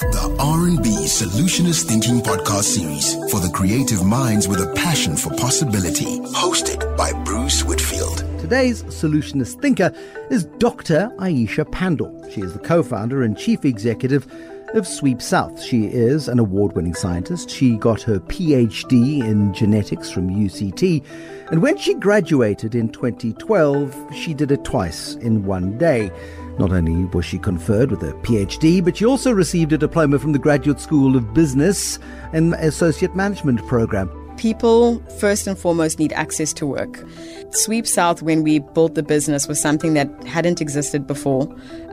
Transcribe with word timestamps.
The 0.00 0.34
RMB 0.40 1.04
Solutionist 1.04 1.84
Thinking 1.84 2.20
Podcast 2.20 2.64
Series 2.64 3.14
for 3.30 3.38
the 3.38 3.48
creative 3.54 4.04
minds 4.04 4.48
with 4.48 4.60
a 4.60 4.72
passion 4.74 5.14
for 5.16 5.30
possibility. 5.36 6.18
Hosted 6.32 6.96
by 6.96 7.12
Bruce 7.22 7.62
Whitfield. 7.62 8.18
Today's 8.40 8.82
solutionist 8.84 9.62
thinker 9.62 9.92
is 10.30 10.46
Dr. 10.58 11.12
Aisha 11.18 11.64
Pandor. 11.64 12.28
She 12.32 12.40
is 12.40 12.54
the 12.54 12.58
co-founder 12.58 13.22
and 13.22 13.38
chief 13.38 13.64
executive 13.64 14.26
of 14.74 14.84
Sweep 14.84 15.22
South. 15.22 15.62
She 15.62 15.84
is 15.84 16.26
an 16.26 16.40
award-winning 16.40 16.94
scientist. 16.94 17.48
She 17.48 17.76
got 17.76 18.02
her 18.02 18.18
PhD 18.18 19.22
in 19.22 19.54
genetics 19.54 20.10
from 20.10 20.28
UCT, 20.28 21.04
and 21.52 21.62
when 21.62 21.78
she 21.78 21.94
graduated 21.94 22.74
in 22.74 22.88
2012, 22.88 24.12
she 24.12 24.34
did 24.34 24.50
it 24.50 24.64
twice 24.64 25.14
in 25.14 25.44
one 25.44 25.78
day. 25.78 26.10
Not 26.58 26.70
only 26.70 27.04
was 27.06 27.24
she 27.24 27.38
conferred 27.38 27.90
with 27.90 28.02
a 28.02 28.12
PhD, 28.12 28.84
but 28.84 28.96
she 28.96 29.04
also 29.04 29.32
received 29.32 29.72
a 29.72 29.78
diploma 29.78 30.18
from 30.18 30.32
the 30.32 30.38
Graduate 30.38 30.80
School 30.80 31.16
of 31.16 31.34
Business 31.34 31.98
and 32.32 32.54
Associate 32.54 33.14
Management 33.16 33.66
program. 33.66 34.23
People, 34.36 34.98
first 35.18 35.46
and 35.46 35.58
foremost, 35.58 35.98
need 35.98 36.12
access 36.12 36.52
to 36.54 36.66
work. 36.66 37.04
Sweep 37.50 37.86
South, 37.86 38.20
when 38.20 38.42
we 38.42 38.58
built 38.58 38.94
the 38.94 39.02
business, 39.02 39.46
was 39.46 39.60
something 39.60 39.94
that 39.94 40.08
hadn't 40.24 40.60
existed 40.60 41.06
before. 41.06 41.48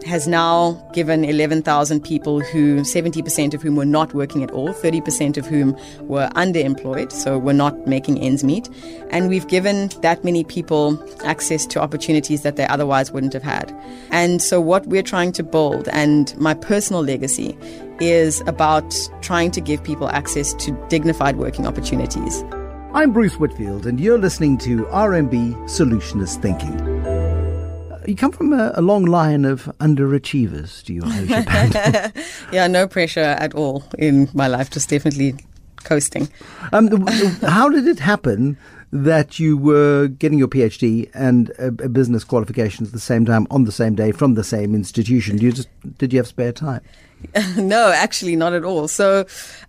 has 0.05 0.27
now 0.27 0.73
given 0.93 1.23
11,000 1.23 2.01
people 2.03 2.39
who, 2.39 2.81
70% 2.81 3.53
of 3.53 3.61
whom 3.61 3.75
were 3.75 3.85
not 3.85 4.13
working 4.13 4.43
at 4.43 4.51
all, 4.51 4.69
30% 4.69 5.37
of 5.37 5.45
whom 5.45 5.77
were 6.01 6.27
underemployed, 6.35 7.11
so 7.11 7.37
were 7.37 7.53
not 7.53 7.87
making 7.87 8.19
ends 8.19 8.43
meet. 8.43 8.69
And 9.11 9.29
we've 9.29 9.47
given 9.47 9.89
that 10.01 10.23
many 10.23 10.43
people 10.43 10.97
access 11.23 11.65
to 11.67 11.79
opportunities 11.79 12.41
that 12.41 12.55
they 12.55 12.65
otherwise 12.67 13.11
wouldn't 13.11 13.33
have 13.33 13.43
had. 13.43 13.71
And 14.09 14.41
so, 14.41 14.59
what 14.59 14.87
we're 14.87 15.03
trying 15.03 15.31
to 15.33 15.43
build, 15.43 15.87
and 15.89 16.35
my 16.37 16.53
personal 16.53 17.03
legacy, 17.03 17.57
is 18.01 18.41
about 18.47 18.95
trying 19.21 19.51
to 19.51 19.61
give 19.61 19.83
people 19.83 20.09
access 20.09 20.53
to 20.55 20.71
dignified 20.89 21.37
working 21.37 21.67
opportunities. 21.67 22.43
I'm 22.93 23.13
Bruce 23.13 23.35
Whitfield, 23.35 23.85
and 23.85 23.99
you're 23.99 24.17
listening 24.17 24.57
to 24.59 24.85
RMB 24.85 25.55
Solutionist 25.69 26.41
Thinking. 26.41 26.77
You 28.07 28.15
come 28.15 28.31
from 28.31 28.53
a, 28.53 28.71
a 28.75 28.81
long 28.81 29.05
line 29.05 29.45
of 29.45 29.65
underachievers, 29.79 30.83
do 30.83 30.93
you, 30.95 31.03
yeah, 32.51 32.65
no 32.65 32.87
pressure 32.87 33.19
at 33.19 33.53
all 33.53 33.83
in 33.99 34.27
my 34.33 34.47
life, 34.47 34.71
just 34.71 34.89
definitely 34.89 35.35
coasting. 35.83 36.27
Um, 36.73 37.05
how 37.43 37.69
did 37.69 37.87
it 37.87 37.99
happen 37.99 38.57
that 38.91 39.39
you 39.39 39.55
were 39.55 40.07
getting 40.07 40.39
your 40.39 40.47
PhD 40.47 41.09
and 41.13 41.51
a, 41.51 41.67
a 41.67 41.89
business 41.89 42.23
qualifications 42.23 42.89
at 42.89 42.93
the 42.93 42.99
same 42.99 43.25
time 43.25 43.45
on 43.51 43.65
the 43.65 43.71
same 43.71 43.95
day 43.95 44.11
from 44.11 44.33
the 44.33 44.43
same 44.43 44.73
institution? 44.73 45.35
Did 45.35 45.43
you 45.43 45.51
just 45.51 45.69
did 45.97 46.11
you 46.11 46.19
have 46.19 46.27
spare 46.27 46.51
time? 46.51 46.81
no, 47.57 47.91
actually, 47.91 48.35
not 48.35 48.53
at 48.53 48.63
all. 48.63 48.87
So, 48.87 49.25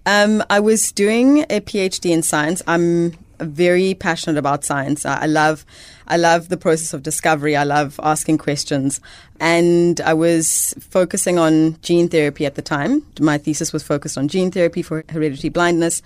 um, 0.07 0.43
I 0.51 0.61
was 0.61 0.93
doing 0.93 1.41
a 1.43 1.61
PhD 1.61 2.11
in 2.11 2.23
science. 2.23 2.63
I'm 2.67 3.13
very 3.39 3.95
passionate 3.95 4.39
about 4.39 4.65
science. 4.65 5.05
I, 5.05 5.27
love, 5.27 5.65
I 6.07 6.17
love 6.17 6.49
the 6.49 6.57
process 6.57 6.93
of 6.93 7.03
discovery. 7.03 7.57
I 7.57 7.65
love 7.65 7.99
asking 8.03 8.39
questions, 8.39 9.01
and 9.41 10.01
I 10.01 10.15
was 10.15 10.75
focusing 10.81 11.39
on 11.39 11.77
gene 11.83 12.09
therapy 12.09 12.47
at 12.47 12.55
the 12.55 12.63
time. 12.63 13.05
My 13.21 13.39
thesis 13.39 13.73
was 13.73 13.83
focused 13.83 14.17
on 14.17 14.29
gene 14.29 14.51
therapy 14.51 14.83
for 14.83 15.05
hereditary 15.09 15.51
blindness, 15.51 16.03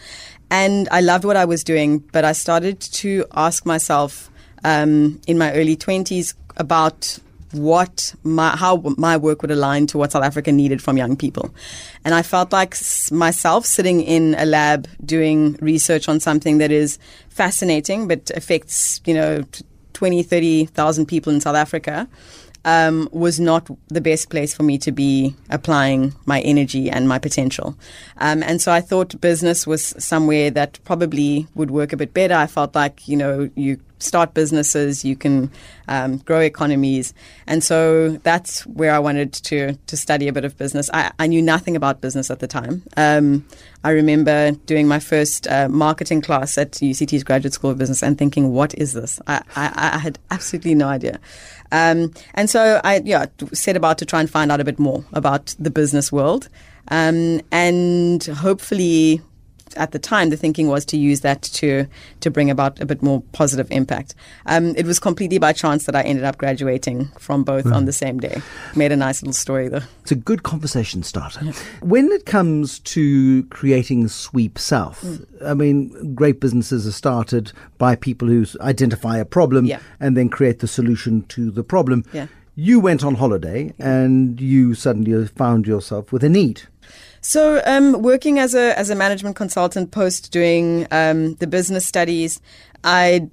and 0.50 0.88
I 0.90 1.00
loved 1.00 1.24
what 1.24 1.36
I 1.36 1.44
was 1.44 1.64
doing. 1.64 1.98
But 1.98 2.24
I 2.24 2.32
started 2.32 2.80
to 2.80 3.24
ask 3.34 3.66
myself 3.66 4.30
um, 4.64 5.20
in 5.26 5.38
my 5.38 5.52
early 5.52 5.76
twenties 5.76 6.34
about 6.56 7.18
what 7.56 8.14
my 8.22 8.56
how 8.56 8.82
my 8.96 9.16
work 9.16 9.42
would 9.42 9.50
align 9.50 9.86
to 9.88 9.98
what 9.98 10.12
South 10.12 10.24
Africa 10.24 10.52
needed 10.52 10.82
from 10.82 10.96
young 10.96 11.16
people. 11.16 11.54
And 12.04 12.14
I 12.14 12.22
felt 12.22 12.52
like 12.52 12.76
myself 13.10 13.66
sitting 13.66 14.00
in 14.00 14.34
a 14.38 14.46
lab 14.46 14.88
doing 15.04 15.58
research 15.60 16.08
on 16.08 16.20
something 16.20 16.58
that 16.58 16.70
is 16.70 16.98
fascinating 17.28 18.08
but 18.08 18.30
affects, 18.34 19.00
you 19.04 19.14
know, 19.14 19.42
20, 19.94 20.22
30,000 20.22 21.06
people 21.06 21.32
in 21.32 21.40
South 21.40 21.56
Africa. 21.56 22.08
Um, 22.64 23.08
was 23.12 23.38
not 23.38 23.70
the 23.86 24.00
best 24.00 24.28
place 24.28 24.52
for 24.52 24.64
me 24.64 24.76
to 24.78 24.90
be 24.90 25.36
applying 25.50 26.16
my 26.24 26.40
energy 26.40 26.90
and 26.90 27.08
my 27.08 27.16
potential. 27.16 27.76
Um, 28.16 28.42
and 28.42 28.60
so 28.60 28.72
I 28.72 28.80
thought 28.80 29.20
business 29.20 29.68
was 29.68 29.94
somewhere 30.00 30.50
that 30.50 30.80
probably 30.82 31.46
would 31.54 31.70
work 31.70 31.92
a 31.92 31.96
bit 31.96 32.12
better. 32.12 32.34
I 32.34 32.48
felt 32.48 32.74
like, 32.74 33.06
you 33.06 33.16
know, 33.16 33.48
you 33.54 33.78
start 34.06 34.34
businesses, 34.34 35.04
you 35.04 35.16
can 35.16 35.50
um, 35.88 36.18
grow 36.18 36.40
economies. 36.40 37.12
And 37.46 37.62
so 37.62 38.16
that's 38.22 38.66
where 38.66 38.92
I 38.92 38.98
wanted 38.98 39.32
to, 39.32 39.74
to 39.74 39.96
study 39.96 40.28
a 40.28 40.32
bit 40.32 40.44
of 40.44 40.56
business. 40.56 40.88
I, 40.92 41.12
I 41.18 41.26
knew 41.26 41.42
nothing 41.42 41.76
about 41.76 42.00
business 42.00 42.30
at 42.30 42.38
the 42.38 42.46
time. 42.46 42.82
Um, 42.96 43.44
I 43.84 43.90
remember 43.90 44.52
doing 44.66 44.88
my 44.88 44.98
first 44.98 45.46
uh, 45.48 45.68
marketing 45.68 46.22
class 46.22 46.58
at 46.58 46.72
UCT's 46.72 47.24
Graduate 47.24 47.52
School 47.52 47.70
of 47.70 47.78
Business 47.78 48.02
and 48.02 48.18
thinking, 48.18 48.52
what 48.52 48.74
is 48.74 48.94
this? 48.94 49.20
I, 49.26 49.42
I, 49.54 49.92
I 49.94 49.98
had 49.98 50.18
absolutely 50.30 50.74
no 50.74 50.88
idea. 50.88 51.20
Um, 51.72 52.12
and 52.34 52.48
so 52.48 52.80
I 52.84 53.00
yeah, 53.04 53.26
set 53.52 53.76
about 53.76 53.98
to 53.98 54.06
try 54.06 54.20
and 54.20 54.30
find 54.30 54.50
out 54.52 54.60
a 54.60 54.64
bit 54.64 54.78
more 54.78 55.04
about 55.12 55.54
the 55.58 55.70
business 55.70 56.10
world. 56.12 56.48
Um, 56.88 57.40
and 57.50 58.22
hopefully 58.24 59.20
at 59.76 59.92
the 59.92 59.98
time, 59.98 60.30
the 60.30 60.36
thinking 60.36 60.68
was 60.68 60.84
to 60.86 60.96
use 60.96 61.20
that 61.20 61.42
to 61.42 61.86
to 62.20 62.30
bring 62.30 62.50
about 62.50 62.80
a 62.80 62.86
bit 62.86 63.02
more 63.02 63.22
positive 63.32 63.70
impact. 63.70 64.14
Um, 64.46 64.74
it 64.76 64.86
was 64.86 64.98
completely 64.98 65.38
by 65.38 65.52
chance 65.52 65.86
that 65.86 65.94
I 65.94 66.02
ended 66.02 66.24
up 66.24 66.38
graduating 66.38 67.06
from 67.18 67.44
both 67.44 67.66
on 67.66 67.84
the 67.84 67.92
same 67.92 68.18
day. 68.18 68.40
Made 68.74 68.92
a 68.92 68.96
nice 68.96 69.22
little 69.22 69.32
story 69.32 69.68
though. 69.68 69.82
It's 70.02 70.12
a 70.12 70.16
good 70.16 70.42
conversation 70.42 71.02
starter. 71.02 71.44
Yeah. 71.44 71.52
When 71.80 72.10
it 72.12 72.26
comes 72.26 72.78
to 72.80 73.44
creating 73.44 74.08
Sweep 74.08 74.58
South, 74.58 75.02
mm. 75.02 75.26
I 75.44 75.54
mean, 75.54 76.14
great 76.14 76.40
businesses 76.40 76.86
are 76.86 76.92
started 76.92 77.52
by 77.78 77.96
people 77.96 78.28
who 78.28 78.46
identify 78.60 79.18
a 79.18 79.24
problem 79.24 79.64
yeah. 79.64 79.80
and 80.00 80.16
then 80.16 80.28
create 80.28 80.60
the 80.60 80.68
solution 80.68 81.22
to 81.28 81.50
the 81.50 81.64
problem. 81.64 82.04
Yeah. 82.12 82.26
You 82.54 82.80
went 82.80 83.04
on 83.04 83.16
holiday 83.16 83.74
and 83.78 84.40
you 84.40 84.74
suddenly 84.74 85.26
found 85.26 85.66
yourself 85.66 86.12
with 86.12 86.24
a 86.24 86.28
need. 86.28 86.62
So, 87.28 87.60
um, 87.66 88.02
working 88.02 88.38
as 88.38 88.54
a 88.54 88.78
as 88.78 88.88
a 88.88 88.94
management 88.94 89.34
consultant 89.34 89.90
post 89.90 90.30
doing 90.30 90.86
um, 90.92 91.34
the 91.40 91.48
business 91.48 91.84
studies, 91.84 92.40
I 92.84 93.28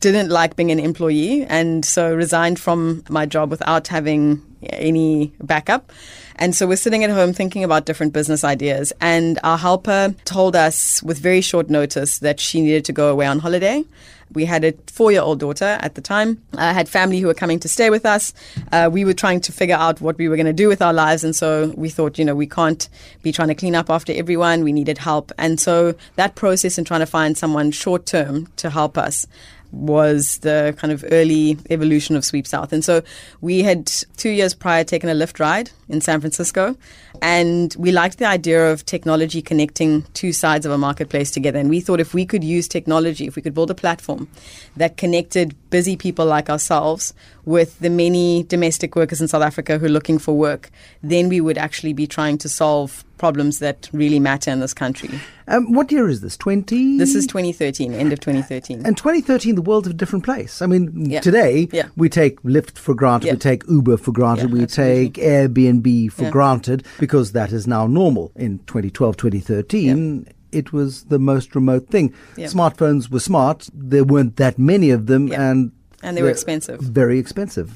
didn't 0.00 0.28
like 0.28 0.56
being 0.56 0.70
an 0.70 0.78
employee, 0.78 1.46
and 1.46 1.86
so 1.86 2.14
resigned 2.14 2.60
from 2.60 3.02
my 3.08 3.24
job 3.24 3.50
without 3.50 3.88
having 3.88 4.42
any 4.64 5.32
backup. 5.42 5.90
And 6.36 6.54
so 6.54 6.66
we're 6.66 6.76
sitting 6.76 7.04
at 7.04 7.10
home 7.10 7.32
thinking 7.32 7.64
about 7.64 7.86
different 7.86 8.12
business 8.12 8.44
ideas. 8.44 8.92
And 9.00 9.38
our 9.44 9.58
helper 9.58 10.14
told 10.24 10.56
us 10.56 11.02
with 11.02 11.18
very 11.18 11.40
short 11.40 11.70
notice 11.70 12.18
that 12.18 12.40
she 12.40 12.60
needed 12.60 12.84
to 12.86 12.92
go 12.92 13.10
away 13.10 13.26
on 13.26 13.38
holiday. 13.38 13.84
We 14.32 14.44
had 14.46 14.64
a 14.64 14.72
four 14.88 15.12
year 15.12 15.20
old 15.20 15.38
daughter 15.38 15.78
at 15.80 15.94
the 15.94 16.00
time. 16.00 16.42
I 16.56 16.72
had 16.72 16.88
family 16.88 17.20
who 17.20 17.28
were 17.28 17.34
coming 17.34 17.60
to 17.60 17.68
stay 17.68 17.90
with 17.90 18.04
us. 18.04 18.34
Uh, 18.72 18.90
we 18.92 19.04
were 19.04 19.12
trying 19.12 19.40
to 19.42 19.52
figure 19.52 19.76
out 19.76 20.00
what 20.00 20.18
we 20.18 20.28
were 20.28 20.36
going 20.36 20.46
to 20.46 20.52
do 20.52 20.66
with 20.66 20.82
our 20.82 20.92
lives. 20.92 21.22
And 21.22 21.36
so 21.36 21.72
we 21.76 21.88
thought, 21.88 22.18
you 22.18 22.24
know, 22.24 22.34
we 22.34 22.46
can't 22.46 22.88
be 23.22 23.30
trying 23.30 23.48
to 23.48 23.54
clean 23.54 23.74
up 23.74 23.90
after 23.90 24.12
everyone. 24.12 24.64
We 24.64 24.72
needed 24.72 24.98
help. 24.98 25.30
And 25.38 25.60
so 25.60 25.94
that 26.16 26.34
process 26.34 26.78
and 26.78 26.86
trying 26.86 27.00
to 27.00 27.06
find 27.06 27.38
someone 27.38 27.70
short 27.70 28.06
term 28.06 28.48
to 28.56 28.70
help 28.70 28.98
us 28.98 29.26
was 29.74 30.38
the 30.38 30.74
kind 30.78 30.92
of 30.92 31.04
early 31.10 31.58
evolution 31.70 32.16
of 32.16 32.24
Sweep 32.24 32.46
South. 32.46 32.72
And 32.72 32.84
so 32.84 33.02
we 33.40 33.62
had 33.62 33.86
two 34.16 34.30
years 34.30 34.54
prior 34.54 34.84
taken 34.84 35.08
a 35.08 35.14
Lyft 35.14 35.40
ride 35.40 35.70
in 35.88 36.00
San 36.00 36.20
Francisco, 36.20 36.76
and 37.22 37.74
we 37.78 37.92
liked 37.92 38.18
the 38.18 38.26
idea 38.26 38.70
of 38.70 38.86
technology 38.86 39.42
connecting 39.42 40.02
two 40.14 40.32
sides 40.32 40.64
of 40.66 40.72
a 40.72 40.78
marketplace 40.78 41.30
together. 41.30 41.58
And 41.58 41.68
we 41.68 41.80
thought 41.80 42.00
if 42.00 42.14
we 42.14 42.24
could 42.24 42.44
use 42.44 42.68
technology, 42.68 43.26
if 43.26 43.36
we 43.36 43.42
could 43.42 43.54
build 43.54 43.70
a 43.70 43.74
platform 43.74 44.28
that 44.76 44.96
connected 44.96 45.54
busy 45.74 45.96
people 45.96 46.24
like 46.24 46.48
ourselves 46.48 47.12
with 47.46 47.76
the 47.80 47.90
many 47.90 48.44
domestic 48.44 48.94
workers 48.94 49.20
in 49.20 49.26
South 49.26 49.42
Africa 49.42 49.76
who 49.76 49.86
are 49.86 49.96
looking 49.98 50.20
for 50.20 50.32
work, 50.32 50.70
then 51.02 51.28
we 51.28 51.40
would 51.40 51.58
actually 51.58 51.92
be 51.92 52.06
trying 52.06 52.38
to 52.38 52.48
solve 52.48 53.04
problems 53.18 53.58
that 53.58 53.88
really 53.92 54.20
matter 54.20 54.52
in 54.52 54.60
this 54.60 54.72
country. 54.72 55.10
Um, 55.48 55.72
what 55.72 55.90
year 55.90 56.08
is 56.08 56.20
this? 56.20 56.36
20? 56.36 56.96
This 56.98 57.16
is 57.16 57.26
2013, 57.26 57.92
end 57.92 58.12
of 58.12 58.20
2013. 58.20 58.86
And 58.86 58.96
2013, 58.96 59.56
the 59.56 59.62
world's 59.62 59.88
a 59.88 59.92
different 59.92 60.24
place. 60.24 60.62
I 60.62 60.66
mean, 60.66 61.10
yeah. 61.10 61.20
today 61.20 61.68
yeah. 61.72 61.88
we 61.96 62.08
take 62.08 62.40
Lyft 62.42 62.78
for 62.78 62.94
granted, 62.94 63.26
Yeah. 63.26 63.32
we 63.32 63.38
take 63.40 63.68
Uber 63.68 63.96
for 63.96 64.12
granted, 64.12 64.52
we 64.52 64.62
absolutely. 64.62 65.10
take 65.10 65.14
Airbnb 65.14 66.12
for 66.12 66.30
granted 66.30 66.86
because 67.00 67.32
that 67.32 67.50
is 67.50 67.66
now 67.66 67.88
normal. 67.88 68.30
In 68.36 68.60
2012, 68.60 69.16
2013, 69.16 70.26
it 70.54 70.72
was 70.72 71.04
the 71.04 71.18
most 71.18 71.54
remote 71.54 71.88
thing. 71.88 72.14
Yeah. 72.36 72.46
Smartphones 72.46 73.10
were 73.10 73.20
smart, 73.20 73.68
there 73.74 74.04
weren't 74.04 74.36
that 74.36 74.58
many 74.58 74.90
of 74.90 75.06
them, 75.06 75.28
Yeah. 75.28 75.50
and 75.50 75.72
And 76.02 76.16
they 76.16 76.22
were 76.22 76.30
expensive. 76.30 76.80
Very 76.80 77.18
expensive. 77.18 77.68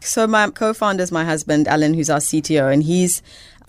So 0.00 0.26
my 0.26 0.48
co-founder 0.50 1.02
is 1.02 1.10
my 1.12 1.24
husband, 1.24 1.66
Alan, 1.68 1.92
who's 1.94 2.08
our 2.10 2.20
CTO, 2.20 2.72
and 2.72 2.82
he's 2.82 3.20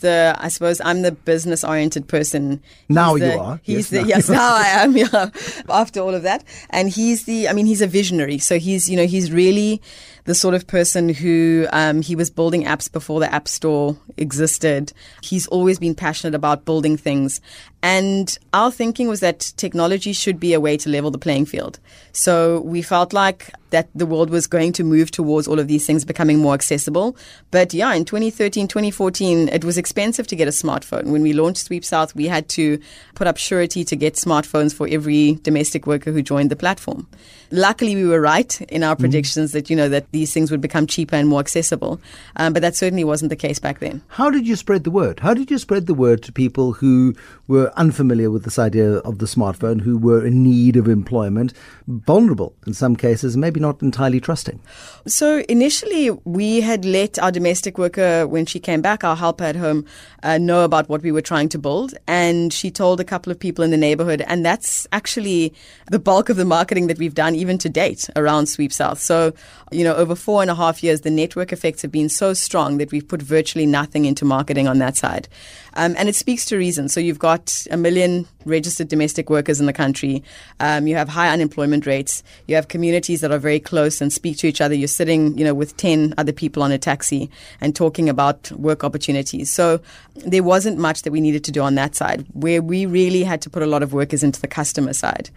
the 0.01 0.35
I 0.37 0.49
suppose 0.49 0.81
I'm 0.83 1.01
the 1.03 1.11
business 1.13 1.63
oriented 1.63 2.07
person. 2.07 2.61
Now 2.89 3.15
He's 3.15 3.23
you 3.23 3.31
the- 3.31 3.39
are. 3.39 3.59
He's 3.63 3.75
Yes, 3.77 3.89
the 3.89 4.01
now 4.01 4.07
yes, 4.07 4.29
now 4.29 4.55
I 4.55 4.67
am. 4.83 4.97
Yeah, 4.97 5.29
after 5.69 6.01
all 6.01 6.13
of 6.13 6.23
that, 6.23 6.43
and 6.69 6.89
he's 6.89 7.23
the 7.23 7.47
I 7.49 7.53
mean 7.53 7.65
he's 7.65 7.81
a 7.81 7.87
visionary. 7.87 8.37
So 8.37 8.59
he's 8.59 8.89
you 8.89 8.97
know 8.97 9.07
he's 9.07 9.31
really 9.31 9.81
the 10.25 10.35
sort 10.35 10.55
of 10.55 10.67
person 10.67 11.09
who 11.09 11.67
um, 11.71 12.01
he 12.01 12.15
was 12.15 12.29
building 12.29 12.65
apps 12.65 12.91
before 12.91 13.19
the 13.19 13.33
App 13.33 13.47
Store 13.47 13.95
existed. 14.17 14.91
He's 15.21 15.47
always 15.47 15.79
been 15.79 15.95
passionate 15.95 16.35
about 16.35 16.65
building 16.65 16.97
things. 16.97 17.39
And 17.83 18.35
our 18.51 18.71
thinking 18.71 19.07
was 19.07 19.19
that 19.19 19.53
technology 19.57 20.11
should 20.11 20.39
be 20.39 20.53
a 20.53 20.59
way 20.59 20.75
to 20.77 20.89
level 20.89 21.11
the 21.11 21.19
playing 21.19 21.45
field. 21.45 21.79
So 22.11 22.61
we 22.61 22.81
felt 22.81 23.13
like 23.13 23.53
that 23.69 23.89
the 23.93 24.07
world 24.07 24.31
was 24.31 24.47
going 24.47 24.73
to 24.73 24.83
move 24.83 25.11
towards 25.11 25.47
all 25.47 25.59
of 25.59 25.67
these 25.67 25.85
things 25.85 26.03
becoming 26.03 26.39
more 26.39 26.55
accessible. 26.55 27.15
But 27.51 27.75
yeah, 27.75 27.93
in 27.93 28.05
2013, 28.05 28.67
2014, 28.67 29.49
it 29.49 29.63
was 29.63 29.77
expensive 29.77 30.25
to 30.27 30.35
get 30.35 30.47
a 30.47 30.51
smartphone. 30.51 31.11
When 31.11 31.21
we 31.21 31.33
launched 31.33 31.65
Sweep 31.65 31.85
South, 31.85 32.15
we 32.15 32.25
had 32.25 32.49
to 32.49 32.79
put 33.13 33.27
up 33.27 33.37
surety 33.37 33.83
to 33.83 33.95
get 33.95 34.15
smartphones 34.15 34.73
for 34.73 34.87
every 34.89 35.35
domestic 35.43 35.85
worker 35.85 36.11
who 36.11 36.23
joined 36.23 36.49
the 36.49 36.55
platform. 36.55 37.07
Luckily, 37.51 37.95
we 37.95 38.05
were 38.05 38.21
right 38.21 38.59
in 38.61 38.83
our 38.83 38.95
mm-hmm. 38.95 39.01
predictions 39.01 39.51
that, 39.51 39.69
you 39.69 39.75
know, 39.75 39.89
that 39.89 40.11
these 40.11 40.33
things 40.33 40.51
would 40.51 40.61
become 40.61 40.87
cheaper 40.87 41.15
and 41.15 41.27
more 41.27 41.39
accessible. 41.39 41.99
Um, 42.35 42.53
but 42.53 42.61
that 42.61 42.75
certainly 42.75 43.03
wasn't 43.03 43.29
the 43.29 43.35
case 43.35 43.59
back 43.59 43.79
then. 43.79 44.01
How 44.07 44.29
did 44.29 44.47
you 44.47 44.55
spread 44.55 44.83
the 44.83 44.91
word? 44.91 45.19
How 45.19 45.33
did 45.33 45.51
you 45.51 45.57
spread 45.57 45.87
the 45.87 45.93
word 45.93 46.23
to 46.23 46.31
people 46.31 46.73
who 46.73 47.13
were 47.47 47.71
unfamiliar 47.75 48.31
with 48.31 48.43
this 48.43 48.57
idea 48.57 48.97
of 48.97 49.19
the 49.19 49.25
smartphone, 49.25 49.81
who 49.81 49.97
were 49.97 50.25
in 50.25 50.43
need 50.43 50.75
of 50.75 50.87
employment, 50.87 51.53
vulnerable 51.87 52.55
in 52.65 52.73
some 52.73 52.95
cases, 52.95 53.37
maybe 53.37 53.59
not 53.59 53.81
entirely 53.81 54.19
trusting? 54.19 54.59
So 55.05 55.43
initially, 55.47 56.09
we 56.09 56.61
had 56.61 56.85
let 56.85 57.19
our 57.19 57.31
domestic 57.31 57.77
worker, 57.77 58.27
when 58.27 58.45
she 58.45 58.59
came 58.59 58.81
back, 58.81 59.03
our 59.03 59.15
helper 59.15 59.43
at 59.43 59.55
home, 59.55 59.85
uh, 60.23 60.37
know 60.37 60.63
about 60.63 60.89
what 60.89 61.01
we 61.01 61.11
were 61.11 61.21
trying 61.21 61.49
to 61.49 61.59
build. 61.59 61.93
And 62.07 62.51
she 62.51 62.71
told 62.71 62.99
a 62.99 63.03
couple 63.03 63.31
of 63.31 63.39
people 63.39 63.63
in 63.63 63.71
the 63.71 63.77
neighborhood. 63.77 64.23
And 64.27 64.45
that's 64.45 64.87
actually 64.91 65.53
the 65.91 65.99
bulk 65.99 66.29
of 66.29 66.37
the 66.37 66.45
marketing 66.45 66.87
that 66.87 66.97
we've 66.97 67.13
done, 67.13 67.34
even 67.35 67.57
to 67.59 67.69
date, 67.69 68.09
around 68.15 68.47
Sweep 68.47 68.71
South. 68.71 68.99
So, 68.99 69.33
you 69.71 69.83
know, 69.83 69.95
over 69.95 70.15
four 70.15 70.41
and 70.41 70.49
a 70.49 70.55
half 70.55 70.83
years, 70.83 71.01
the 71.01 71.11
network 71.11 71.51
effects 71.51 71.81
have 71.81 71.91
been 71.91 72.09
so 72.09 72.33
strong 72.33 72.77
that 72.77 72.91
we've 72.91 73.07
put 73.07 73.21
virtually 73.21 73.65
nothing 73.65 74.05
into 74.05 74.25
marketing 74.25 74.67
on 74.67 74.79
that 74.79 74.95
side. 74.95 75.27
Um, 75.75 75.95
and 75.97 76.07
it 76.07 76.15
speaks 76.15 76.45
to 76.45 76.57
reason. 76.57 76.87
So 76.87 76.99
you've 76.99 77.19
got 77.19 77.65
a 77.69 77.77
million 77.77 78.27
registered 78.45 78.87
domestic 78.87 79.29
workers 79.29 79.59
in 79.59 79.65
the 79.65 79.73
country. 79.73 80.23
Um, 80.59 80.87
you 80.87 80.95
have 80.95 81.09
high 81.09 81.29
unemployment 81.29 81.85
rates. 81.85 82.23
You 82.47 82.55
have 82.55 82.67
communities 82.67 83.21
that 83.21 83.31
are 83.31 83.39
very 83.39 83.59
close 83.59 83.99
and 83.99 84.13
speak 84.13 84.37
to 84.37 84.47
each 84.47 84.61
other. 84.61 84.73
You're 84.73 84.87
sitting, 84.87 85.37
you 85.37 85.43
know, 85.43 85.53
with 85.53 85.75
10 85.77 86.13
other 86.17 86.31
people 86.31 86.63
on 86.63 86.71
a 86.71 86.77
taxi 86.77 87.29
and 87.59 87.75
talking 87.75 88.07
about 88.07 88.51
work 88.53 88.83
opportunities. 88.83 89.51
So 89.51 89.81
there 90.15 90.43
wasn't 90.43 90.77
much 90.77 91.01
that 91.01 91.11
we 91.11 91.19
needed 91.19 91.43
to 91.45 91.51
do 91.51 91.61
on 91.61 91.75
that 91.75 91.95
side. 91.95 92.25
Where 92.33 92.61
we 92.61 92.85
really 92.85 93.23
had 93.23 93.41
to 93.41 93.49
put 93.49 93.63
a 93.63 93.67
lot 93.67 93.83
of 93.83 93.91
work 93.91 94.13
is 94.13 94.23
into 94.23 94.39
the 94.39 94.47
customer 94.47 94.93
side. 94.93 95.29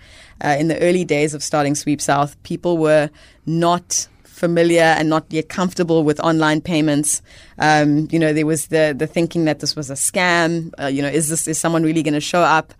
Uh, 0.44 0.56
in 0.58 0.68
the 0.68 0.78
early 0.80 1.04
days 1.04 1.34
of 1.34 1.42
starting 1.42 1.74
Sweep 1.74 1.87
South, 1.96 2.40
people 2.42 2.76
were 2.76 3.10
not 3.46 4.08
familiar 4.38 4.82
and 4.82 5.08
not 5.08 5.26
yet 5.30 5.48
comfortable 5.48 6.04
with 6.04 6.20
online 6.20 6.60
payments. 6.60 7.20
Um, 7.58 8.08
you 8.10 8.18
know, 8.18 8.32
there 8.32 8.46
was 8.46 8.68
the 8.68 8.94
the 8.96 9.06
thinking 9.06 9.44
that 9.46 9.58
this 9.60 9.74
was 9.74 9.90
a 9.90 9.94
scam. 9.94 10.72
Uh, 10.80 10.86
you 10.86 11.02
know, 11.02 11.08
is 11.08 11.28
this 11.28 11.48
is 11.48 11.58
someone 11.58 11.82
really 11.82 12.02
going 12.02 12.14
to 12.14 12.20
show 12.20 12.42
up? 12.42 12.72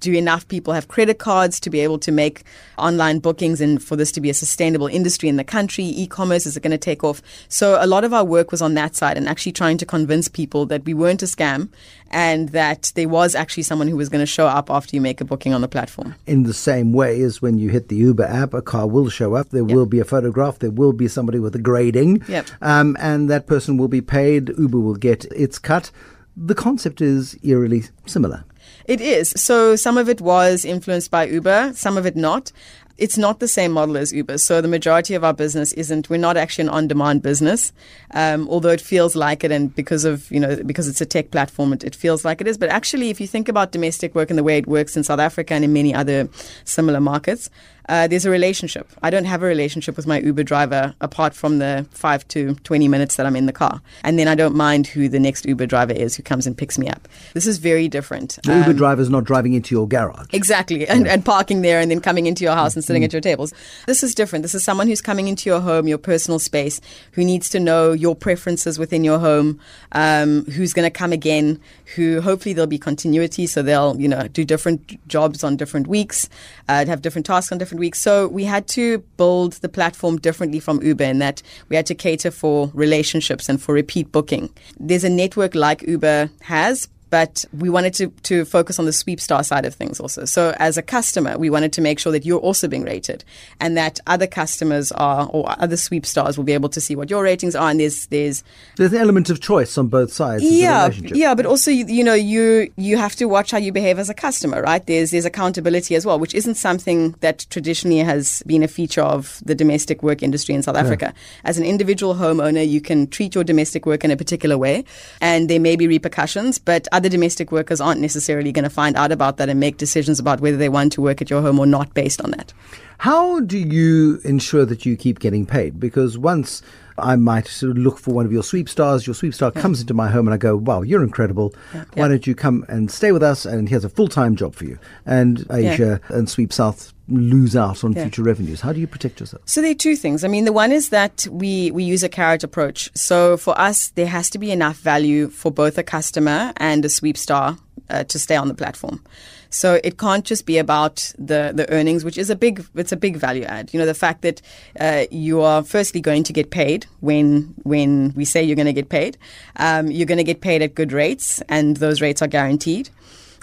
Do 0.00 0.12
enough 0.12 0.46
people 0.48 0.72
have 0.72 0.88
credit 0.88 1.18
cards 1.18 1.60
to 1.60 1.70
be 1.70 1.80
able 1.80 1.98
to 1.98 2.12
make 2.12 2.42
online 2.78 3.18
bookings 3.18 3.60
and 3.60 3.82
for 3.82 3.96
this 3.96 4.12
to 4.12 4.20
be 4.20 4.30
a 4.30 4.34
sustainable 4.34 4.86
industry 4.86 5.28
in 5.28 5.36
the 5.36 5.44
country? 5.44 5.84
E-commerce, 5.84 6.46
is 6.46 6.56
it 6.56 6.62
going 6.62 6.70
to 6.70 6.78
take 6.78 7.04
off? 7.04 7.22
So 7.48 7.78
a 7.80 7.86
lot 7.86 8.04
of 8.04 8.12
our 8.12 8.24
work 8.24 8.50
was 8.50 8.62
on 8.62 8.74
that 8.74 8.96
side 8.96 9.16
and 9.16 9.28
actually 9.28 9.52
trying 9.52 9.78
to 9.78 9.86
convince 9.86 10.28
people 10.28 10.66
that 10.66 10.84
we 10.84 10.94
weren't 10.94 11.22
a 11.22 11.26
scam 11.26 11.68
and 12.10 12.50
that 12.50 12.92
there 12.94 13.08
was 13.08 13.34
actually 13.34 13.64
someone 13.64 13.88
who 13.88 13.96
was 13.96 14.08
going 14.08 14.20
to 14.20 14.26
show 14.26 14.46
up 14.46 14.70
after 14.70 14.94
you 14.94 15.00
make 15.00 15.20
a 15.20 15.24
booking 15.24 15.52
on 15.52 15.60
the 15.60 15.68
platform. 15.68 16.14
In 16.26 16.44
the 16.44 16.54
same 16.54 16.92
way 16.92 17.20
as 17.22 17.42
when 17.42 17.58
you 17.58 17.70
hit 17.70 17.88
the 17.88 17.96
Uber 17.96 18.24
app, 18.24 18.54
a 18.54 18.62
car 18.62 18.86
will 18.86 19.08
show 19.08 19.34
up. 19.34 19.50
There 19.50 19.66
yep. 19.66 19.74
will 19.74 19.86
be 19.86 20.00
a 20.00 20.04
photograph. 20.04 20.60
There 20.60 20.70
will 20.70 20.92
be 20.92 21.08
somebody 21.08 21.38
with 21.38 21.54
a 21.56 21.58
grading. 21.58 22.22
Yep. 22.28 22.46
Um, 22.62 22.96
and 23.00 23.28
that 23.30 23.46
person 23.46 23.76
will 23.76 23.88
be 23.88 24.00
paid. 24.00 24.50
Uber 24.56 24.78
will 24.78 24.94
get 24.94 25.24
its 25.26 25.58
cut. 25.58 25.90
The 26.36 26.54
concept 26.54 27.00
is 27.00 27.36
eerily 27.42 27.84
similar. 28.06 28.44
It 28.86 29.00
is. 29.00 29.30
So 29.36 29.76
some 29.76 29.96
of 29.96 30.08
it 30.08 30.20
was 30.20 30.64
influenced 30.64 31.10
by 31.10 31.26
Uber, 31.26 31.72
some 31.74 31.96
of 31.96 32.06
it 32.06 32.16
not 32.16 32.52
it's 32.96 33.18
not 33.18 33.40
the 33.40 33.48
same 33.48 33.72
model 33.72 33.96
as 33.96 34.12
Uber. 34.12 34.38
So 34.38 34.60
the 34.60 34.68
majority 34.68 35.14
of 35.14 35.24
our 35.24 35.34
business 35.34 35.72
isn't. 35.72 36.08
We're 36.08 36.16
not 36.16 36.36
actually 36.36 36.62
an 36.62 36.68
on-demand 36.70 37.22
business, 37.22 37.72
um, 38.12 38.48
although 38.48 38.70
it 38.70 38.80
feels 38.80 39.16
like 39.16 39.42
it, 39.44 39.50
and 39.50 39.74
because 39.74 40.04
of 40.04 40.30
you 40.30 40.40
know 40.40 40.62
because 40.64 40.88
it's 40.88 41.00
a 41.00 41.06
tech 41.06 41.30
platform, 41.30 41.72
it, 41.72 41.84
it, 41.84 41.94
feels 41.94 42.24
like 42.24 42.40
it 42.40 42.46
is. 42.46 42.58
But 42.58 42.68
actually, 42.68 43.10
if 43.10 43.20
you 43.20 43.26
think 43.26 43.48
about 43.48 43.72
domestic 43.72 44.14
work 44.14 44.30
and 44.30 44.38
the 44.38 44.44
way 44.44 44.58
it 44.58 44.66
works 44.66 44.96
in 44.96 45.04
South 45.04 45.20
Africa 45.20 45.54
and 45.54 45.64
in 45.64 45.72
many 45.72 45.94
other 45.94 46.28
similar 46.64 47.00
markets, 47.00 47.50
uh, 47.88 48.06
there's 48.06 48.24
a 48.24 48.30
relationship. 48.30 48.88
I 49.02 49.10
don't 49.10 49.24
have 49.24 49.42
a 49.42 49.46
relationship 49.46 49.96
with 49.96 50.06
my 50.06 50.20
Uber 50.20 50.42
driver 50.42 50.94
apart 51.00 51.34
from 51.34 51.58
the 51.58 51.86
five 51.90 52.26
to 52.28 52.54
20 52.54 52.88
minutes 52.88 53.16
that 53.16 53.26
I'm 53.26 53.36
in 53.36 53.46
the 53.46 53.52
car. 53.52 53.80
And 54.02 54.18
then 54.18 54.28
I 54.28 54.34
don't 54.34 54.54
mind 54.54 54.86
who 54.86 55.08
the 55.08 55.20
next 55.20 55.44
Uber 55.44 55.66
driver 55.66 55.92
is 55.92 56.16
who 56.16 56.22
comes 56.22 56.46
and 56.46 56.56
picks 56.56 56.78
me 56.78 56.88
up. 56.88 57.06
This 57.34 57.46
is 57.46 57.58
very 57.58 57.88
different. 57.88 58.38
The 58.44 58.52
um, 58.52 58.58
Uber 58.60 58.72
driver 58.74 59.02
is 59.02 59.10
not 59.10 59.24
driving 59.24 59.52
into 59.52 59.74
your 59.74 59.86
garage. 59.86 60.28
Exactly. 60.32 60.86
And, 60.86 61.06
yeah. 61.06 61.12
and 61.12 61.24
parking 61.24 61.62
there 61.62 61.80
and 61.80 61.90
then 61.90 62.00
coming 62.00 62.26
into 62.26 62.44
your 62.44 62.54
house 62.54 62.74
and 62.74 62.83
sitting 62.84 63.02
mm. 63.02 63.06
at 63.06 63.12
your 63.12 63.20
tables. 63.20 63.52
This 63.86 64.02
is 64.02 64.14
different. 64.14 64.42
This 64.42 64.54
is 64.54 64.64
someone 64.64 64.86
who's 64.86 65.02
coming 65.02 65.28
into 65.28 65.50
your 65.50 65.60
home, 65.60 65.88
your 65.88 65.98
personal 65.98 66.38
space, 66.38 66.80
who 67.12 67.24
needs 67.24 67.48
to 67.50 67.60
know 67.60 67.92
your 67.92 68.14
preferences 68.14 68.78
within 68.78 69.04
your 69.04 69.18
home, 69.18 69.60
um, 69.92 70.44
who's 70.46 70.72
going 70.72 70.86
to 70.86 70.90
come 70.90 71.12
again, 71.12 71.60
who 71.96 72.20
hopefully 72.20 72.52
there'll 72.52 72.66
be 72.66 72.78
continuity. 72.78 73.46
So 73.46 73.62
they'll, 73.62 74.00
you 74.00 74.08
know, 74.08 74.26
do 74.28 74.44
different 74.44 75.06
jobs 75.06 75.44
on 75.44 75.56
different 75.56 75.86
weeks, 75.86 76.28
uh, 76.68 76.86
have 76.86 77.02
different 77.02 77.26
tasks 77.26 77.52
on 77.52 77.58
different 77.58 77.74
different 77.74 77.80
weeks. 77.80 78.00
So 78.00 78.28
we 78.28 78.44
had 78.44 78.68
to 78.68 78.98
build 79.16 79.54
the 79.54 79.68
platform 79.68 80.18
differently 80.18 80.60
from 80.60 80.82
Uber 80.82 81.04
in 81.04 81.18
that 81.18 81.42
we 81.68 81.76
had 81.76 81.86
to 81.86 81.94
cater 81.94 82.30
for 82.30 82.70
relationships 82.74 83.48
and 83.48 83.60
for 83.60 83.74
repeat 83.74 84.12
booking. 84.12 84.50
There's 84.78 85.04
a 85.04 85.08
network 85.08 85.54
like 85.54 85.82
Uber 85.82 86.30
has, 86.42 86.88
but 87.10 87.44
we 87.56 87.70
wanted 87.70 87.94
to, 87.94 88.08
to 88.24 88.44
focus 88.44 88.78
on 88.78 88.86
the 88.86 88.92
sweep 88.92 89.20
star 89.20 89.44
side 89.44 89.64
of 89.64 89.74
things 89.74 90.00
also. 90.00 90.24
So 90.24 90.54
as 90.58 90.76
a 90.76 90.82
customer, 90.82 91.38
we 91.38 91.50
wanted 91.50 91.72
to 91.74 91.80
make 91.80 91.98
sure 91.98 92.12
that 92.12 92.24
you're 92.24 92.40
also 92.40 92.68
being 92.68 92.84
rated 92.84 93.24
and 93.60 93.76
that 93.76 94.00
other 94.06 94.26
customers 94.26 94.92
are 94.92 95.28
or 95.32 95.44
other 95.60 95.76
sweep 95.76 96.06
stars 96.06 96.36
will 96.36 96.44
be 96.44 96.52
able 96.52 96.68
to 96.70 96.80
see 96.80 96.96
what 96.96 97.10
your 97.10 97.22
ratings 97.22 97.54
are 97.54 97.70
and 97.70 97.80
there's 97.80 98.06
there's 98.06 98.44
there's 98.76 98.92
an 98.92 98.98
element 98.98 99.30
of 99.30 99.40
choice 99.40 99.78
on 99.78 99.88
both 99.88 100.12
sides. 100.12 100.42
Yeah, 100.44 100.90
yeah, 100.90 101.34
but 101.34 101.46
also 101.46 101.70
you, 101.70 101.86
you 101.86 102.04
know 102.04 102.14
you 102.14 102.72
you 102.76 102.96
have 102.96 103.16
to 103.16 103.26
watch 103.26 103.50
how 103.50 103.58
you 103.58 103.72
behave 103.72 103.98
as 103.98 104.08
a 104.08 104.14
customer, 104.14 104.62
right? 104.62 104.84
There's 104.86 105.10
there's 105.10 105.24
accountability 105.24 105.94
as 105.94 106.04
well, 106.04 106.18
which 106.18 106.34
isn't 106.34 106.56
something 106.56 107.12
that 107.20 107.46
traditionally 107.50 107.98
has 107.98 108.42
been 108.46 108.62
a 108.62 108.68
feature 108.68 109.02
of 109.02 109.42
the 109.44 109.54
domestic 109.54 110.02
work 110.02 110.22
industry 110.22 110.54
in 110.54 110.62
South 110.62 110.76
Africa. 110.76 111.12
Yeah. 111.14 111.50
As 111.50 111.58
an 111.58 111.64
individual 111.64 112.14
homeowner, 112.14 112.66
you 112.66 112.80
can 112.80 113.06
treat 113.06 113.34
your 113.34 113.44
domestic 113.44 113.86
work 113.86 114.04
in 114.04 114.10
a 114.10 114.16
particular 114.16 114.58
way 114.58 114.84
and 115.20 115.48
there 115.48 115.60
may 115.60 115.76
be 115.76 115.86
repercussions, 115.86 116.58
but 116.58 116.88
other 116.94 117.08
domestic 117.08 117.52
workers 117.52 117.80
aren't 117.80 118.00
necessarily 118.00 118.52
going 118.52 118.62
to 118.62 118.70
find 118.70 118.96
out 118.96 119.12
about 119.12 119.36
that 119.36 119.48
and 119.48 119.60
make 119.60 119.76
decisions 119.76 120.18
about 120.18 120.40
whether 120.40 120.56
they 120.56 120.68
want 120.68 120.92
to 120.92 121.02
work 121.02 121.20
at 121.20 121.28
your 121.28 121.42
home 121.42 121.58
or 121.58 121.66
not 121.66 121.92
based 121.92 122.22
on 122.22 122.30
that. 122.30 122.52
How 122.98 123.40
do 123.40 123.58
you 123.58 124.20
ensure 124.24 124.64
that 124.64 124.86
you 124.86 124.96
keep 124.96 125.18
getting 125.18 125.44
paid? 125.44 125.80
Because 125.80 126.16
once 126.16 126.62
I 126.96 127.16
might 127.16 127.48
sort 127.48 127.72
of 127.72 127.78
look 127.78 127.98
for 127.98 128.14
one 128.14 128.24
of 128.24 128.32
your 128.32 128.44
sweep 128.44 128.68
stars. 128.68 129.06
Your 129.06 129.14
sweep 129.14 129.34
star 129.34 129.50
yeah. 129.54 129.60
comes 129.60 129.80
into 129.80 129.94
my 129.94 130.08
home, 130.08 130.28
and 130.28 130.34
I 130.34 130.36
go, 130.36 130.56
"Wow, 130.56 130.82
you're 130.82 131.02
incredible! 131.02 131.52
Yeah. 131.74 131.84
Why 131.94 132.08
don't 132.08 132.24
you 132.24 132.36
come 132.36 132.64
and 132.68 132.88
stay 132.90 133.10
with 133.10 133.22
us? 133.22 133.44
And 133.44 133.68
here's 133.68 133.84
a 133.84 133.88
full 133.88 134.06
time 134.06 134.36
job 134.36 134.54
for 134.54 134.64
you." 134.64 134.78
And 135.04 135.38
Aisha 135.48 136.00
and 136.08 136.30
Sweep 136.30 136.52
South 136.52 136.93
lose 137.08 137.54
out 137.54 137.84
on 137.84 137.94
future 137.94 138.22
revenues. 138.22 138.60
How 138.60 138.72
do 138.72 138.80
you 138.80 138.86
protect 138.86 139.20
yourself? 139.20 139.42
So 139.46 139.60
there 139.60 139.70
are 139.70 139.74
two 139.74 139.96
things. 139.96 140.24
I 140.24 140.28
mean, 140.28 140.44
the 140.44 140.52
one 140.52 140.72
is 140.72 140.88
that 140.88 141.26
we 141.30 141.70
we 141.70 141.84
use 141.84 142.02
a 142.02 142.08
carrot 142.08 142.44
approach. 142.44 142.90
So 142.94 143.36
for 143.36 143.58
us, 143.58 143.88
there 143.90 144.06
has 144.06 144.30
to 144.30 144.38
be 144.38 144.50
enough 144.50 144.76
value 144.78 145.28
for 145.28 145.50
both 145.50 145.76
a 145.78 145.82
customer 145.82 146.52
and 146.56 146.84
a 146.84 146.88
sweep 146.88 147.16
star 147.16 147.58
uh, 147.90 148.04
to 148.04 148.18
stay 148.18 148.36
on 148.36 148.48
the 148.48 148.54
platform. 148.54 149.02
So 149.50 149.80
it 149.84 149.98
can't 149.98 150.24
just 150.24 150.46
be 150.46 150.58
about 150.58 151.12
the, 151.16 151.52
the 151.54 151.70
earnings, 151.72 152.04
which 152.04 152.18
is 152.18 152.28
a 152.28 152.34
big 152.34 152.66
it's 152.74 152.90
a 152.90 152.96
big 152.96 153.16
value 153.16 153.44
add. 153.44 153.72
You 153.72 153.78
know, 153.78 153.86
the 153.86 153.94
fact 153.94 154.22
that 154.22 154.42
uh, 154.80 155.04
you 155.12 155.42
are 155.42 155.62
firstly 155.62 156.00
going 156.00 156.24
to 156.24 156.32
get 156.32 156.50
paid 156.50 156.86
when 157.00 157.54
when 157.62 158.12
we 158.16 158.24
say 158.24 158.42
you're 158.42 158.56
going 158.56 158.66
to 158.66 158.72
get 158.72 158.88
paid, 158.88 159.16
um, 159.56 159.90
you're 159.90 160.06
going 160.06 160.18
to 160.18 160.24
get 160.24 160.40
paid 160.40 160.60
at 160.60 160.74
good 160.74 160.92
rates, 160.92 161.40
and 161.48 161.76
those 161.76 162.00
rates 162.00 162.20
are 162.20 162.26
guaranteed. 162.26 162.90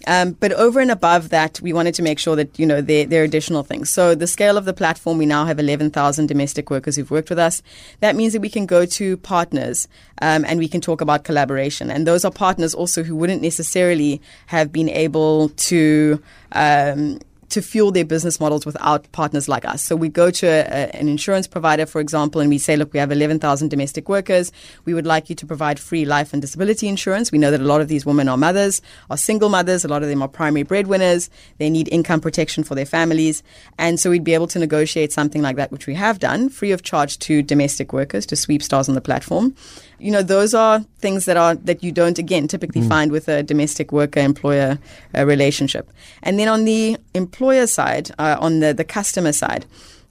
Um, 0.07 0.33
but 0.33 0.51
over 0.53 0.79
and 0.79 0.91
above 0.91 1.29
that, 1.29 1.59
we 1.61 1.73
wanted 1.73 1.95
to 1.95 2.03
make 2.03 2.19
sure 2.19 2.35
that 2.35 2.57
you 2.59 2.65
know 2.65 2.81
there, 2.81 3.05
there 3.05 3.21
are 3.21 3.25
additional 3.25 3.63
things. 3.63 3.89
So 3.89 4.15
the 4.15 4.27
scale 4.27 4.57
of 4.57 4.65
the 4.65 4.73
platform, 4.73 5.17
we 5.17 5.25
now 5.25 5.45
have 5.45 5.59
11,000 5.59 6.27
domestic 6.27 6.69
workers 6.69 6.95
who've 6.95 7.11
worked 7.11 7.29
with 7.29 7.39
us. 7.39 7.61
That 7.99 8.15
means 8.15 8.33
that 8.33 8.41
we 8.41 8.49
can 8.49 8.65
go 8.65 8.85
to 8.85 9.17
partners 9.17 9.87
um, 10.21 10.45
and 10.45 10.59
we 10.59 10.67
can 10.67 10.81
talk 10.81 11.01
about 11.01 11.23
collaboration. 11.23 11.91
And 11.91 12.07
those 12.07 12.25
are 12.25 12.31
partners 12.31 12.73
also 12.73 13.03
who 13.03 13.15
wouldn't 13.15 13.41
necessarily 13.41 14.21
have 14.47 14.71
been 14.71 14.89
able 14.89 15.49
to. 15.49 16.21
Um, 16.53 17.19
to 17.51 17.61
fuel 17.61 17.91
their 17.91 18.05
business 18.05 18.39
models 18.39 18.65
without 18.65 19.11
partners 19.11 19.47
like 19.47 19.65
us. 19.65 19.81
So 19.81 19.95
we 19.95 20.09
go 20.09 20.31
to 20.31 20.47
a, 20.47 20.61
a, 20.61 20.95
an 20.95 21.07
insurance 21.07 21.47
provider, 21.47 21.85
for 21.85 21.99
example, 21.99 22.41
and 22.41 22.49
we 22.49 22.57
say, 22.57 22.75
look, 22.75 22.93
we 22.93 22.99
have 22.99 23.11
11,000 23.11 23.69
domestic 23.69 24.09
workers. 24.09 24.51
We 24.85 24.93
would 24.93 25.05
like 25.05 25.29
you 25.29 25.35
to 25.35 25.45
provide 25.45 25.79
free 25.79 26.05
life 26.05 26.33
and 26.33 26.41
disability 26.41 26.87
insurance. 26.87 27.31
We 27.31 27.37
know 27.37 27.51
that 27.51 27.61
a 27.61 27.65
lot 27.65 27.81
of 27.81 27.89
these 27.89 28.05
women 28.05 28.29
are 28.29 28.37
mothers, 28.37 28.81
are 29.09 29.17
single 29.17 29.49
mothers. 29.49 29.83
A 29.83 29.89
lot 29.89 30.01
of 30.01 30.09
them 30.09 30.21
are 30.21 30.27
primary 30.27 30.63
breadwinners. 30.63 31.29
They 31.57 31.69
need 31.69 31.89
income 31.89 32.21
protection 32.21 32.63
for 32.63 32.75
their 32.75 32.85
families. 32.85 33.43
And 33.77 33.99
so 33.99 34.09
we'd 34.09 34.23
be 34.23 34.33
able 34.33 34.47
to 34.47 34.59
negotiate 34.59 35.11
something 35.11 35.41
like 35.41 35.57
that, 35.57 35.71
which 35.71 35.87
we 35.87 35.95
have 35.95 36.19
done, 36.19 36.49
free 36.49 36.71
of 36.71 36.83
charge 36.83 37.19
to 37.19 37.41
domestic 37.43 37.91
workers, 37.91 38.25
to 38.27 38.35
sweep 38.35 38.63
stars 38.63 38.87
on 38.87 38.95
the 38.95 39.01
platform. 39.01 39.55
You 40.01 40.11
know, 40.11 40.23
those 40.23 40.53
are 40.53 40.79
things 40.99 41.25
that 41.25 41.37
are 41.37 41.55
that 41.55 41.83
you 41.83 41.91
don't 41.91 42.17
again 42.17 42.47
typically 42.47 42.81
mm. 42.81 42.89
find 42.89 43.11
with 43.11 43.27
a 43.27 43.43
domestic 43.43 43.91
worker 43.91 44.19
employer 44.19 44.79
uh, 45.15 45.25
relationship. 45.25 45.89
And 46.23 46.39
then 46.39 46.47
on 46.47 46.65
the 46.65 46.97
employer 47.13 47.67
side, 47.67 48.11
uh, 48.17 48.37
on 48.39 48.59
the 48.59 48.73
the 48.73 48.83
customer 48.83 49.31
side. 49.31 49.65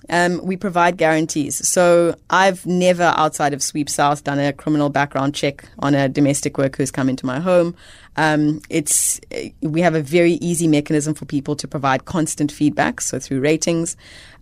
Um, 0.09 0.41
we 0.43 0.57
provide 0.57 0.97
guarantees. 0.97 1.69
So 1.69 2.17
I've 2.31 2.67
never, 2.67 3.13
outside 3.17 3.55
of 3.55 3.63
Sweep 3.63 3.89
South, 3.89 4.25
done 4.25 4.41
a 4.41 4.53
criminal 4.53 4.89
background 4.89 5.37
check 5.37 5.65
on 5.79 5.95
a 5.95 6.09
domestic 6.09 6.59
worker 6.59 6.79
who's 6.79 6.91
come 6.91 7.09
into 7.09 7.27
my 7.27 7.39
home. 7.39 7.77
Um, 8.17 8.61
it's 8.71 9.21
we 9.63 9.81
have 9.83 9.95
a 9.95 10.03
very 10.03 10.33
easy 10.35 10.67
mechanism 10.67 11.15
for 11.15 11.27
people 11.27 11.55
to 11.57 11.69
provide 11.69 12.07
constant 12.07 12.51
feedback. 12.51 13.01
So 13.01 13.21
through 13.21 13.41
ratings, 13.41 13.97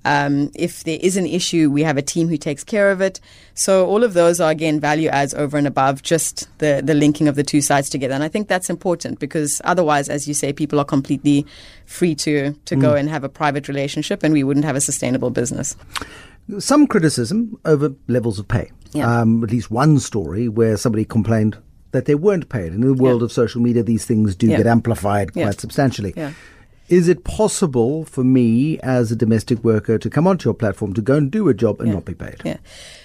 um, 0.05 0.50
if 0.55 0.85
there 0.85 0.99
is 1.00 1.17
an 1.17 1.26
issue, 1.26 1.71
we 1.71 1.83
have 1.83 1.97
a 1.97 2.02
team 2.02 2.28
who 2.28 2.37
takes 2.37 2.64
care 2.64 2.90
of 2.90 3.00
it. 3.00 3.21
So 3.55 3.87
all 3.87 4.05
of 4.05 4.14
those 4.14 4.40
are 4.40 4.50
again 4.50 4.81
value 4.81 5.09
adds 5.09 5.35
over 5.35 5.57
and 5.57 5.67
above 5.67 6.02
just 6.02 6.49
the 6.59 6.81
the 6.85 6.95
linking 6.95 7.28
of 7.28 7.37
the 7.37 7.43
two 7.43 7.61
sides 7.61 7.90
together. 7.90 8.14
And 8.14 8.23
I 8.23 8.28
think 8.28 8.49
that's 8.49 8.71
important 8.71 9.19
because 9.19 9.61
otherwise, 9.64 10.09
as 10.09 10.28
you 10.28 10.35
say, 10.35 10.52
people 10.52 10.78
are 10.78 10.85
completely 10.85 11.47
free 11.87 12.14
to 12.17 12.52
to 12.52 12.76
mm. 12.76 12.81
go 12.81 12.95
and 12.95 13.09
have 13.09 13.25
a 13.25 13.28
private 13.28 13.69
relationship, 13.69 14.23
and 14.23 14.33
we 14.33 14.45
wouldn't 14.45 14.64
have 14.64 14.76
a 14.76 14.81
sustainable 14.81 15.31
business. 15.31 15.76
Some 16.59 16.87
criticism 16.87 17.59
over 17.64 17.95
levels 18.07 18.38
of 18.38 18.49
pay. 18.49 18.71
Yeah. 18.93 19.21
Um, 19.21 19.45
at 19.45 19.50
least 19.50 19.71
one 19.71 19.99
story 19.99 20.49
where 20.49 20.78
somebody 20.78 21.05
complained 21.05 21.59
that 21.90 22.05
they 22.07 22.14
weren't 22.14 22.49
paid. 22.49 22.73
And 22.73 22.85
in 22.85 22.97
the 22.97 23.02
world 23.02 23.21
yeah. 23.21 23.26
of 23.26 23.33
social 23.33 23.61
media, 23.61 23.83
these 23.83 24.05
things 24.05 24.35
do 24.35 24.47
yeah. 24.47 24.59
get 24.59 24.67
amplified 24.67 25.33
quite 25.33 25.43
yeah. 25.43 25.50
substantially. 25.50 26.14
Is 26.88 27.07
it 27.07 27.25
possible 27.25 28.04
for 28.07 28.25
me 28.25 28.78
as 28.80 29.12
a 29.12 29.16
domestic 29.16 29.62
worker 29.62 29.99
to 29.99 30.09
come 30.09 30.26
onto 30.26 30.49
your 30.49 30.54
platform 30.54 30.95
to 30.95 31.02
go 31.02 31.16
and 31.16 31.30
do 31.30 31.49
a 31.49 31.54
job 31.54 31.80
and 31.80 31.92
not 31.92 32.07
be 32.07 32.14
paid? 32.14 32.40
Yeah. 32.45 32.57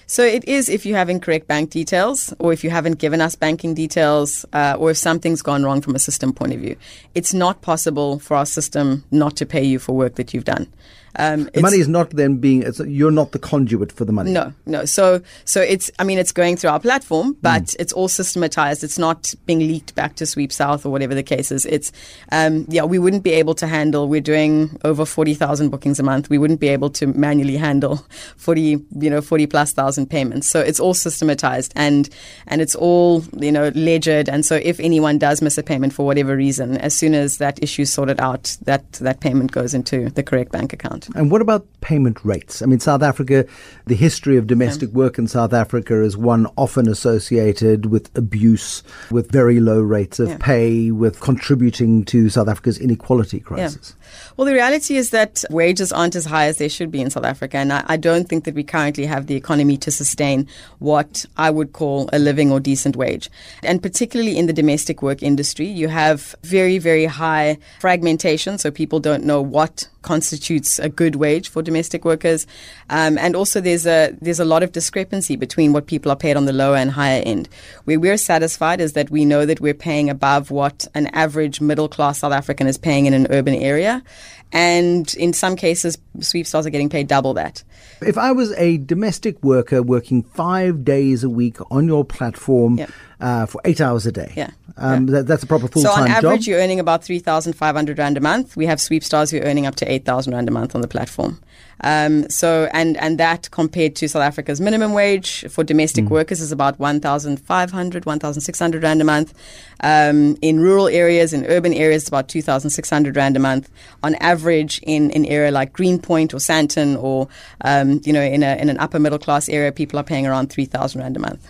So 0.06 0.22
it 0.24 0.44
is 0.46 0.70
if 0.70 0.86
you 0.86 0.94
have 0.94 1.10
incorrect 1.10 1.46
bank 1.48 1.70
details, 1.70 2.32
or 2.38 2.52
if 2.52 2.64
you 2.64 2.70
haven't 2.70 2.98
given 2.98 3.20
us 3.20 3.34
banking 3.34 3.74
details, 3.74 4.46
uh, 4.54 4.76
or 4.78 4.90
if 4.90 4.96
something's 4.96 5.42
gone 5.42 5.64
wrong 5.64 5.82
from 5.82 5.94
a 5.94 5.98
system 5.98 6.32
point 6.32 6.54
of 6.54 6.60
view. 6.60 6.76
It's 7.14 7.34
not 7.34 7.60
possible 7.60 8.18
for 8.18 8.36
our 8.36 8.46
system 8.46 9.04
not 9.10 9.36
to 9.36 9.46
pay 9.46 9.64
you 9.64 9.78
for 9.78 9.92
work 9.92 10.14
that 10.14 10.32
you've 10.32 10.44
done. 10.44 10.72
Um, 11.16 11.48
the 11.54 11.60
money 11.60 11.78
is 11.78 11.88
not 11.88 12.10
then 12.10 12.38
being 12.38 12.64
you're 12.86 13.10
not 13.10 13.32
the 13.32 13.38
conduit 13.38 13.92
for 13.92 14.04
the 14.04 14.12
money. 14.12 14.32
No, 14.32 14.52
no. 14.66 14.84
So 14.84 15.22
so 15.44 15.60
it's 15.60 15.90
I 15.98 16.04
mean 16.04 16.18
it's 16.18 16.32
going 16.32 16.56
through 16.56 16.70
our 16.70 16.80
platform, 16.80 17.36
but 17.40 17.62
mm. 17.62 17.76
it's 17.78 17.92
all 17.92 18.08
systematized. 18.08 18.82
It's 18.82 18.98
not 18.98 19.34
being 19.46 19.60
leaked 19.60 19.94
back 19.94 20.16
to 20.16 20.26
Sweep 20.26 20.52
South 20.52 20.84
or 20.84 20.90
whatever 20.90 21.14
the 21.14 21.22
case 21.22 21.52
is. 21.52 21.66
It's 21.66 21.92
um, 22.32 22.66
yeah, 22.68 22.82
we 22.84 22.98
wouldn't 22.98 23.22
be 23.22 23.32
able 23.32 23.54
to 23.56 23.66
handle. 23.66 24.08
We're 24.08 24.20
doing 24.20 24.76
over 24.84 25.04
forty 25.04 25.34
thousand 25.34 25.70
bookings 25.70 26.00
a 26.00 26.02
month. 26.02 26.30
We 26.30 26.38
wouldn't 26.38 26.60
be 26.60 26.68
able 26.68 26.90
to 26.90 27.06
manually 27.06 27.56
handle 27.56 27.96
forty 28.36 28.82
you 28.98 29.10
know 29.10 29.20
forty 29.20 29.46
plus 29.46 29.72
thousand 29.72 30.10
payments. 30.10 30.48
So 30.48 30.60
it's 30.60 30.80
all 30.80 30.94
systematized 30.94 31.72
and 31.76 32.08
and 32.46 32.60
it's 32.60 32.74
all 32.74 33.22
you 33.38 33.52
know 33.52 33.70
ledgered. 33.74 34.28
And 34.28 34.44
so 34.44 34.56
if 34.56 34.80
anyone 34.80 35.18
does 35.18 35.42
miss 35.42 35.58
a 35.58 35.62
payment 35.62 35.92
for 35.92 36.04
whatever 36.04 36.36
reason, 36.36 36.76
as 36.78 36.94
soon 36.94 37.14
as 37.14 37.38
that 37.38 37.62
issue 37.62 37.84
sorted 37.84 38.18
out, 38.20 38.56
that 38.62 38.92
that 38.94 39.20
payment 39.20 39.52
goes 39.52 39.74
into 39.74 40.10
the 40.10 40.22
correct 40.22 40.50
bank 40.50 40.72
account. 40.72 41.03
And 41.14 41.30
what 41.30 41.40
about 41.40 41.66
payment 41.80 42.24
rates? 42.24 42.62
I 42.62 42.66
mean, 42.66 42.80
South 42.80 43.02
Africa, 43.02 43.46
the 43.86 43.94
history 43.94 44.36
of 44.36 44.46
domestic 44.46 44.90
work 44.90 45.18
in 45.18 45.28
South 45.28 45.52
Africa 45.52 46.02
is 46.02 46.16
one 46.16 46.46
often 46.56 46.88
associated 46.88 47.86
with 47.86 48.16
abuse, 48.16 48.82
with 49.10 49.30
very 49.30 49.60
low 49.60 49.80
rates 49.80 50.18
of 50.18 50.28
yeah. 50.28 50.36
pay, 50.40 50.90
with 50.90 51.20
contributing 51.20 52.04
to 52.06 52.28
South 52.28 52.48
Africa's 52.48 52.78
inequality 52.78 53.40
crisis. 53.40 53.94
Yeah. 53.96 54.04
Well, 54.36 54.46
the 54.46 54.52
reality 54.52 54.96
is 54.96 55.10
that 55.10 55.44
wages 55.50 55.92
aren't 55.92 56.16
as 56.16 56.24
high 56.24 56.46
as 56.46 56.58
they 56.58 56.68
should 56.68 56.90
be 56.90 57.00
in 57.00 57.10
South 57.10 57.24
Africa. 57.24 57.58
And 57.58 57.72
I, 57.72 57.84
I 57.86 57.96
don't 57.96 58.28
think 58.28 58.44
that 58.44 58.54
we 58.54 58.64
currently 58.64 59.06
have 59.06 59.26
the 59.26 59.34
economy 59.34 59.76
to 59.78 59.90
sustain 59.90 60.48
what 60.78 61.24
I 61.36 61.50
would 61.50 61.72
call 61.72 62.08
a 62.12 62.18
living 62.18 62.50
or 62.50 62.60
decent 62.60 62.96
wage. 62.96 63.30
And 63.62 63.82
particularly 63.82 64.38
in 64.38 64.46
the 64.46 64.52
domestic 64.52 65.02
work 65.02 65.22
industry, 65.22 65.66
you 65.66 65.88
have 65.88 66.34
very, 66.42 66.78
very 66.78 67.06
high 67.06 67.58
fragmentation. 67.80 68.58
So 68.58 68.70
people 68.70 69.00
don't 69.00 69.24
know 69.24 69.40
what 69.40 69.88
constitutes 70.04 70.78
a 70.78 70.88
good 70.88 71.16
wage 71.16 71.48
for 71.48 71.62
domestic 71.62 72.04
workers, 72.04 72.46
um, 72.90 73.18
and 73.18 73.34
also 73.34 73.60
there's 73.60 73.86
a 73.86 74.16
there's 74.20 74.38
a 74.38 74.44
lot 74.44 74.62
of 74.62 74.70
discrepancy 74.70 75.34
between 75.34 75.72
what 75.72 75.86
people 75.86 76.12
are 76.12 76.16
paid 76.16 76.36
on 76.36 76.44
the 76.44 76.52
lower 76.52 76.76
and 76.76 76.92
higher 76.92 77.22
end. 77.24 77.48
Where 77.84 77.98
we're 77.98 78.16
satisfied 78.16 78.80
is 78.80 78.92
that 78.92 79.10
we 79.10 79.24
know 79.24 79.44
that 79.46 79.60
we're 79.60 79.74
paying 79.74 80.08
above 80.08 80.52
what 80.52 80.86
an 80.94 81.08
average 81.08 81.60
middle 81.60 81.88
class 81.88 82.20
South 82.20 82.32
African 82.32 82.68
is 82.68 82.78
paying 82.78 83.06
in 83.06 83.14
an 83.14 83.26
urban 83.30 83.54
area, 83.54 84.04
and 84.52 85.12
in 85.14 85.32
some 85.32 85.56
cases, 85.56 85.98
sweep 86.20 86.46
stars 86.46 86.66
are 86.66 86.70
getting 86.70 86.88
paid 86.88 87.08
double 87.08 87.34
that. 87.34 87.64
If 88.00 88.16
I 88.16 88.30
was 88.32 88.52
a 88.52 88.78
domestic 88.78 89.42
worker 89.42 89.82
working 89.82 90.22
five 90.22 90.84
days 90.84 91.24
a 91.24 91.30
week 91.30 91.56
on 91.72 91.86
your 91.86 92.04
platform 92.04 92.78
yep. 92.78 92.90
Uh, 93.24 93.46
for 93.46 93.58
eight 93.64 93.80
hours 93.80 94.04
a 94.04 94.12
day, 94.12 94.32
yeah. 94.36 94.50
Um, 94.76 95.06
yeah. 95.06 95.12
That, 95.12 95.26
that's 95.26 95.42
a 95.42 95.46
proper 95.46 95.66
full 95.66 95.82
time 95.82 95.90
job. 95.90 95.96
So 95.96 96.02
on 96.02 96.10
average, 96.10 96.40
job. 96.42 96.48
you're 96.48 96.60
earning 96.60 96.78
about 96.78 97.02
three 97.02 97.18
thousand 97.18 97.54
five 97.54 97.74
hundred 97.74 97.98
rand 97.98 98.18
a 98.18 98.20
month. 98.20 98.54
We 98.54 98.66
have 98.66 98.80
sweep 98.80 99.02
stars 99.02 99.30
who 99.30 99.38
are 99.38 99.44
earning 99.44 99.64
up 99.64 99.76
to 99.76 99.90
eight 99.90 100.04
thousand 100.04 100.34
rand 100.34 100.46
a 100.46 100.52
month 100.52 100.74
on 100.74 100.82
the 100.82 100.88
platform. 100.88 101.40
Um, 101.80 102.28
so 102.28 102.68
and 102.74 102.98
and 102.98 103.18
that 103.18 103.50
compared 103.50 103.96
to 103.96 104.08
South 104.10 104.22
Africa's 104.22 104.60
minimum 104.60 104.92
wage 104.92 105.46
for 105.48 105.64
domestic 105.64 106.04
mm. 106.04 106.10
workers 106.10 106.42
is 106.42 106.52
about 106.52 106.78
1,500, 106.78 108.06
1,600 108.06 108.82
rand 108.82 109.00
a 109.00 109.04
month. 109.04 109.32
Um, 109.80 110.36
in 110.42 110.60
rural 110.60 110.88
areas, 110.88 111.32
in 111.32 111.46
urban 111.46 111.72
areas, 111.72 112.02
it's 112.02 112.08
about 112.08 112.28
2,600 112.28 113.16
rand 113.16 113.36
a 113.36 113.40
month. 113.40 113.70
On 114.02 114.14
average, 114.16 114.80
in 114.82 115.10
an 115.12 115.24
area 115.24 115.50
like 115.50 115.72
Greenpoint 115.72 116.34
or 116.34 116.38
Sandton, 116.38 117.02
or 117.02 117.28
um, 117.62 118.02
you 118.04 118.12
know, 118.12 118.22
in 118.22 118.42
a 118.42 118.56
in 118.56 118.68
an 118.68 118.78
upper 118.78 118.98
middle 118.98 119.18
class 119.18 119.48
area, 119.48 119.72
people 119.72 119.98
are 119.98 120.04
paying 120.04 120.26
around 120.26 120.50
3,000 120.50 121.00
rand 121.00 121.16
a 121.16 121.20
month. 121.20 121.48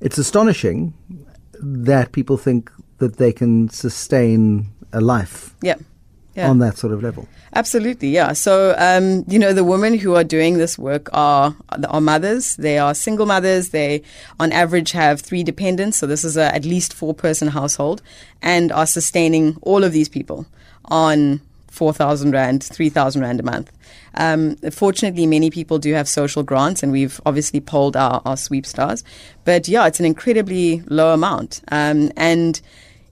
It's 0.00 0.18
astonishing 0.18 0.94
that 1.54 2.12
people 2.12 2.36
think 2.36 2.70
that 2.98 3.16
they 3.16 3.32
can 3.32 3.68
sustain 3.68 4.68
a 4.92 5.00
life. 5.00 5.54
Yeah 5.62 5.76
yeah. 6.34 6.48
on 6.48 6.58
that 6.58 6.78
sort 6.78 6.92
of 6.92 7.02
level. 7.02 7.28
Absolutely, 7.54 8.08
yeah. 8.08 8.32
So, 8.32 8.74
um, 8.78 9.24
you 9.28 9.38
know, 9.38 9.52
the 9.52 9.64
women 9.64 9.98
who 9.98 10.14
are 10.14 10.24
doing 10.24 10.58
this 10.58 10.78
work 10.78 11.08
are 11.12 11.54
are 11.88 12.00
mothers. 12.00 12.56
They 12.56 12.78
are 12.78 12.94
single 12.94 13.26
mothers. 13.26 13.70
They, 13.70 14.02
on 14.40 14.52
average, 14.52 14.92
have 14.92 15.20
three 15.20 15.42
dependents. 15.42 15.98
So 15.98 16.06
this 16.06 16.24
is 16.24 16.36
a 16.36 16.54
at 16.54 16.64
least 16.64 16.94
four 16.94 17.14
person 17.14 17.48
household, 17.48 18.02
and 18.40 18.72
are 18.72 18.86
sustaining 18.86 19.56
all 19.62 19.84
of 19.84 19.92
these 19.92 20.08
people 20.08 20.46
on. 20.86 21.40
4,000 21.68 22.32
Rand, 22.32 22.62
3,000 22.62 23.22
Rand 23.22 23.40
a 23.40 23.42
month. 23.42 23.72
Um, 24.14 24.56
fortunately, 24.70 25.26
many 25.26 25.50
people 25.50 25.78
do 25.78 25.92
have 25.94 26.08
social 26.08 26.42
grants, 26.42 26.82
and 26.82 26.92
we've 26.92 27.20
obviously 27.26 27.60
polled 27.60 27.96
our, 27.96 28.22
our 28.24 28.36
sweep 28.36 28.66
stars. 28.66 29.04
But 29.44 29.68
yeah, 29.68 29.86
it's 29.86 30.00
an 30.00 30.06
incredibly 30.06 30.82
low 30.86 31.14
amount. 31.14 31.62
Um, 31.68 32.10
and 32.16 32.60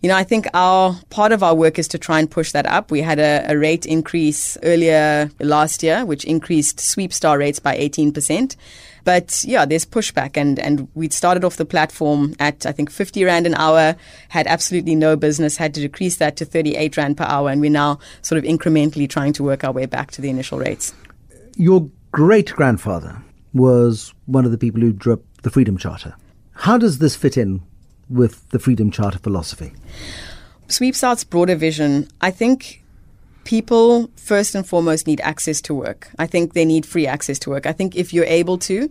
you 0.02 0.08
know, 0.08 0.16
I 0.16 0.24
think 0.24 0.46
our 0.54 0.98
part 1.10 1.32
of 1.32 1.42
our 1.42 1.54
work 1.54 1.78
is 1.78 1.86
to 1.88 1.98
try 1.98 2.18
and 2.18 2.30
push 2.30 2.52
that 2.52 2.66
up. 2.66 2.90
We 2.90 3.02
had 3.02 3.18
a, 3.18 3.44
a 3.48 3.58
rate 3.58 3.84
increase 3.84 4.56
earlier 4.62 5.30
last 5.40 5.82
year, 5.82 6.06
which 6.06 6.24
increased 6.24 6.80
sweep 6.80 7.12
star 7.12 7.36
rates 7.38 7.58
by 7.58 7.76
18%. 7.76 8.56
But 9.04 9.44
yeah, 9.46 9.64
there's 9.64 9.84
pushback, 9.84 10.36
and 10.36 10.58
and 10.58 10.88
we'd 10.94 11.12
started 11.12 11.44
off 11.44 11.56
the 11.56 11.64
platform 11.64 12.34
at 12.38 12.66
I 12.66 12.72
think 12.72 12.90
50 12.90 13.24
rand 13.24 13.46
an 13.46 13.54
hour, 13.54 13.96
had 14.28 14.46
absolutely 14.46 14.94
no 14.94 15.16
business, 15.16 15.56
had 15.56 15.74
to 15.74 15.80
decrease 15.80 16.16
that 16.16 16.36
to 16.36 16.44
38 16.44 16.96
rand 16.96 17.16
per 17.16 17.24
hour, 17.24 17.50
and 17.50 17.60
we're 17.60 17.70
now 17.70 17.98
sort 18.22 18.38
of 18.38 18.44
incrementally 18.44 19.08
trying 19.08 19.32
to 19.34 19.42
work 19.42 19.64
our 19.64 19.72
way 19.72 19.86
back 19.86 20.10
to 20.12 20.20
the 20.20 20.30
initial 20.30 20.58
rates. 20.58 20.94
Your 21.56 21.88
great 22.12 22.52
grandfather 22.52 23.22
was 23.52 24.14
one 24.26 24.44
of 24.44 24.50
the 24.50 24.58
people 24.58 24.80
who 24.80 24.92
drew 24.92 25.14
up 25.14 25.20
the 25.42 25.50
Freedom 25.50 25.76
Charter. 25.76 26.14
How 26.52 26.78
does 26.78 26.98
this 26.98 27.16
fit 27.16 27.36
in 27.36 27.62
with 28.08 28.48
the 28.50 28.58
Freedom 28.58 28.90
Charter 28.90 29.18
philosophy? 29.18 29.72
Sweep 30.68 30.94
South's 30.94 31.24
broader 31.24 31.56
vision, 31.56 32.08
I 32.20 32.30
think 32.30 32.84
people 33.44 34.10
first 34.16 34.54
and 34.54 34.66
foremost 34.66 35.06
need 35.06 35.20
access 35.22 35.60
to 35.62 35.74
work. 35.74 36.10
I 36.18 36.26
think 36.26 36.52
they 36.52 36.64
need 36.64 36.86
free 36.86 37.06
access 37.06 37.38
to 37.40 37.50
work. 37.50 37.66
I 37.66 37.72
think 37.72 37.96
if 37.96 38.12
you're 38.12 38.24
able 38.24 38.58
to, 38.58 38.90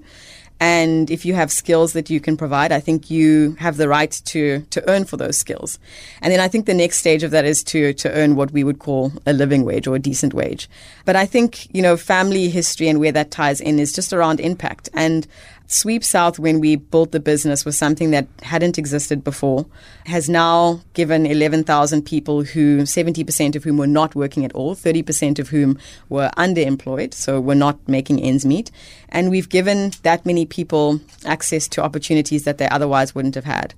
and 0.60 1.10
if 1.10 1.25
you 1.25 1.36
have 1.36 1.51
skills 1.51 1.94
that 1.94 2.10
you 2.10 2.20
can 2.20 2.36
provide, 2.36 2.74
I 2.74 2.82
think 2.82 3.10
you 3.10 3.56
have 3.60 3.77
the 3.77 3.88
right 3.88 4.12
to 4.25 4.62
to 4.72 4.89
earn 4.89 5.06
for 5.06 5.15
those 5.15 5.38
skills. 5.38 5.79
And 6.22 6.34
then 6.34 6.41
I 6.41 6.50
think 6.50 6.65
the 6.65 6.74
next 6.74 6.98
stage 6.98 7.24
of 7.24 7.32
that 7.32 7.46
is 7.46 7.63
to 7.65 7.94
to 7.94 8.12
earn 8.12 8.36
what 8.36 8.51
we 8.51 8.65
would 8.65 8.79
call 8.79 9.13
a 9.25 9.32
living 9.32 9.63
wage 9.63 9.88
or 9.88 9.96
a 9.96 10.00
decent 10.00 10.34
wage. 10.34 10.70
But 11.06 11.15
I 11.15 11.25
think, 11.25 11.74
you 11.74 11.82
know, 11.82 11.96
family 11.96 12.50
history 12.50 12.89
and 12.89 13.00
where 13.00 13.13
that 13.13 13.32
ties 13.32 13.62
in 13.62 13.79
is 13.79 13.94
just 13.94 14.12
around 14.12 14.41
impact. 14.41 14.89
And 14.94 15.27
Sweep 15.72 16.04
South, 16.04 16.40
when 16.40 16.60
we 16.60 16.78
built 16.78 17.12
the 17.12 17.20
business, 17.20 17.64
was 17.64 17.78
something 17.78 18.10
that 18.10 18.28
hadn't 18.42 18.80
existed 18.80 19.24
before, 19.24 19.68
has 20.08 20.28
now 20.28 20.82
given 20.96 21.28
11,000 21.28 22.02
people 22.02 22.42
who, 22.42 22.80
70% 22.80 23.56
of 23.56 23.64
whom 23.64 23.78
were 23.78 23.86
not 23.86 24.16
working 24.16 24.44
at 24.44 24.52
all, 24.54 24.74
30% 24.76 25.38
of 25.38 25.50
whom 25.50 25.78
were 26.10 26.32
underemployed, 26.38 27.14
so 27.14 27.40
were 27.40 27.54
not 27.54 27.78
making 27.88 28.20
ends 28.20 28.48
meet. 28.48 28.72
And 29.10 29.30
we've 29.30 29.48
given 29.48 29.92
that 30.02 30.26
many 30.26 30.48
people 30.48 31.02
access 31.24 31.68
to 31.68 31.84
opportunities 31.84 32.46
that 32.46 32.58
they 32.58 32.68
otherwise 32.70 33.14
wouldn't 33.14 33.36
have 33.36 33.46
had. 33.46 33.76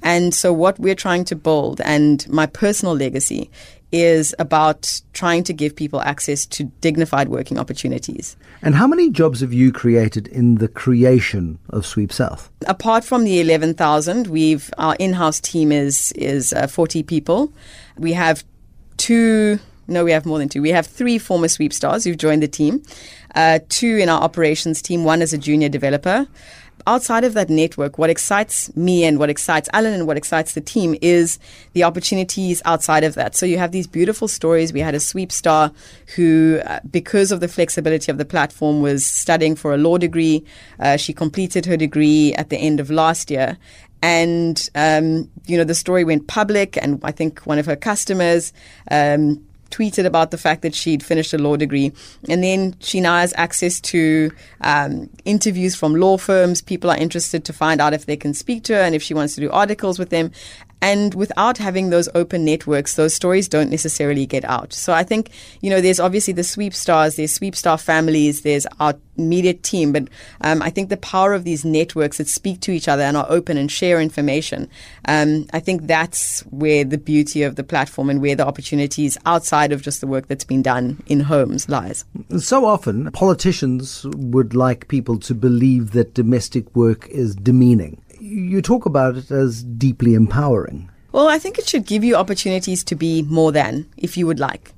And 0.00 0.32
so, 0.32 0.52
what 0.52 0.78
we're 0.78 0.94
trying 0.94 1.24
to 1.26 1.36
build, 1.36 1.80
and 1.80 2.28
my 2.28 2.46
personal 2.46 2.94
legacy, 2.94 3.50
is 3.92 4.34
about 4.38 5.00
trying 5.12 5.44
to 5.44 5.52
give 5.52 5.76
people 5.76 6.00
access 6.00 6.46
to 6.46 6.64
dignified 6.80 7.28
working 7.28 7.58
opportunities. 7.58 8.36
And 8.62 8.74
how 8.74 8.86
many 8.86 9.10
jobs 9.10 9.40
have 9.40 9.52
you 9.52 9.70
created 9.70 10.28
in 10.28 10.56
the 10.56 10.68
creation 10.68 11.58
of 11.70 11.84
Sweep 11.84 12.12
South? 12.12 12.50
Apart 12.66 13.04
from 13.04 13.24
the 13.24 13.40
11,000, 13.40 14.28
we've 14.28 14.70
our 14.78 14.96
in-house 14.96 15.40
team 15.40 15.70
is 15.70 16.12
is 16.12 16.52
uh, 16.52 16.66
40 16.66 17.02
people. 17.02 17.52
We 17.98 18.14
have 18.14 18.44
two 18.96 19.58
no, 19.88 20.04
we 20.04 20.12
have 20.12 20.24
more 20.24 20.38
than 20.38 20.48
two. 20.48 20.62
We 20.62 20.70
have 20.70 20.86
three 20.86 21.18
former 21.18 21.48
sweep 21.48 21.72
stars 21.72 22.04
who've 22.04 22.16
joined 22.16 22.42
the 22.42 22.48
team. 22.48 22.82
Uh, 23.34 23.58
two 23.68 23.96
in 23.96 24.08
our 24.08 24.20
operations 24.22 24.80
team. 24.80 25.04
One 25.04 25.20
is 25.22 25.32
a 25.32 25.38
junior 25.38 25.68
developer 25.68 26.26
outside 26.86 27.24
of 27.24 27.34
that 27.34 27.48
network, 27.48 27.98
what 27.98 28.10
excites 28.10 28.74
me 28.76 29.04
and 29.04 29.18
what 29.18 29.30
excites 29.30 29.68
Alan 29.72 29.94
and 29.94 30.06
what 30.06 30.16
excites 30.16 30.54
the 30.54 30.60
team 30.60 30.96
is 31.00 31.38
the 31.72 31.84
opportunities 31.84 32.62
outside 32.64 33.04
of 33.04 33.14
that. 33.14 33.34
So 33.36 33.46
you 33.46 33.58
have 33.58 33.72
these 33.72 33.86
beautiful 33.86 34.28
stories. 34.28 34.72
We 34.72 34.80
had 34.80 34.94
a 34.94 35.00
sweep 35.00 35.32
star 35.32 35.72
who, 36.16 36.60
uh, 36.64 36.80
because 36.90 37.32
of 37.32 37.40
the 37.40 37.48
flexibility 37.48 38.10
of 38.10 38.18
the 38.18 38.24
platform, 38.24 38.82
was 38.82 39.06
studying 39.06 39.56
for 39.56 39.74
a 39.74 39.78
law 39.78 39.98
degree. 39.98 40.44
Uh, 40.78 40.96
she 40.96 41.12
completed 41.12 41.66
her 41.66 41.76
degree 41.76 42.34
at 42.34 42.50
the 42.50 42.56
end 42.56 42.80
of 42.80 42.90
last 42.90 43.30
year. 43.30 43.58
And, 44.02 44.68
um, 44.74 45.30
you 45.46 45.56
know, 45.56 45.64
the 45.64 45.76
story 45.76 46.02
went 46.02 46.26
public, 46.26 46.76
and 46.76 47.00
I 47.04 47.12
think 47.12 47.40
one 47.40 47.60
of 47.60 47.66
her 47.66 47.76
customers 47.76 48.52
um, 48.90 49.44
tweeted 49.72 50.06
about 50.06 50.30
the 50.30 50.38
fact 50.38 50.62
that 50.62 50.74
she'd 50.74 51.02
finished 51.02 51.34
a 51.34 51.38
law 51.38 51.56
degree. 51.56 51.92
And 52.28 52.44
then 52.44 52.76
she 52.78 53.00
now 53.00 53.16
has 53.16 53.34
access 53.36 53.80
to 53.80 54.30
um, 54.60 55.10
interviews 55.24 55.74
from 55.74 55.96
law 55.96 56.16
firms. 56.16 56.60
People 56.60 56.90
are 56.90 56.96
interested 56.96 57.44
to 57.46 57.52
find 57.52 57.80
out 57.80 57.94
if 57.94 58.06
they 58.06 58.16
can 58.16 58.34
speak 58.34 58.62
to 58.64 58.74
her 58.74 58.80
and 58.80 58.94
if 58.94 59.02
she 59.02 59.14
wants 59.14 59.34
to 59.34 59.40
do 59.40 59.50
articles 59.50 59.98
with 59.98 60.10
them. 60.10 60.30
And 60.82 61.14
without 61.14 61.58
having 61.58 61.90
those 61.90 62.08
open 62.12 62.44
networks, 62.44 62.96
those 62.96 63.14
stories 63.14 63.48
don't 63.48 63.70
necessarily 63.70 64.26
get 64.26 64.44
out. 64.44 64.72
So 64.72 64.92
I 64.92 65.04
think, 65.04 65.30
you 65.60 65.70
know, 65.70 65.80
there's 65.80 66.00
obviously 66.00 66.34
the 66.34 66.42
sweep 66.42 66.74
stars, 66.74 67.14
there's 67.14 67.32
sweep 67.32 67.54
star 67.54 67.78
families, 67.78 68.42
there's 68.42 68.66
our 68.80 68.94
media 69.16 69.54
team. 69.54 69.92
But 69.92 70.08
um, 70.40 70.60
I 70.60 70.70
think 70.70 70.88
the 70.88 70.96
power 70.96 71.34
of 71.34 71.44
these 71.44 71.64
networks 71.64 72.18
that 72.18 72.26
speak 72.26 72.60
to 72.62 72.72
each 72.72 72.88
other 72.88 73.04
and 73.04 73.16
are 73.16 73.26
open 73.28 73.56
and 73.56 73.70
share 73.70 74.00
information, 74.00 74.68
um, 75.06 75.46
I 75.52 75.60
think 75.60 75.86
that's 75.86 76.40
where 76.50 76.82
the 76.82 76.98
beauty 76.98 77.44
of 77.44 77.54
the 77.54 77.62
platform 77.62 78.10
and 78.10 78.20
where 78.20 78.34
the 78.34 78.46
opportunities 78.46 79.16
outside 79.24 79.70
of 79.70 79.82
just 79.82 80.00
the 80.00 80.08
work 80.08 80.26
that's 80.26 80.44
been 80.44 80.62
done 80.62 81.00
in 81.06 81.20
homes 81.20 81.68
lies. 81.68 82.04
So 82.38 82.64
often, 82.64 83.12
politicians 83.12 84.04
would 84.16 84.52
like 84.52 84.88
people 84.88 85.20
to 85.20 85.34
believe 85.34 85.92
that 85.92 86.14
domestic 86.14 86.74
work 86.74 87.06
is 87.08 87.36
demeaning 87.36 88.02
you 88.32 88.62
talk 88.62 88.86
about 88.86 89.16
it 89.16 89.30
as 89.30 89.62
deeply 89.62 90.14
empowering. 90.14 90.90
Well, 91.12 91.28
I 91.28 91.38
think 91.38 91.58
it 91.58 91.68
should 91.68 91.86
give 91.86 92.02
you 92.02 92.16
opportunities 92.16 92.82
to 92.84 92.94
be 92.94 93.22
more 93.22 93.52
than, 93.52 93.86
if 93.96 94.16
you 94.16 94.26
would 94.26 94.40
like. 94.40 94.72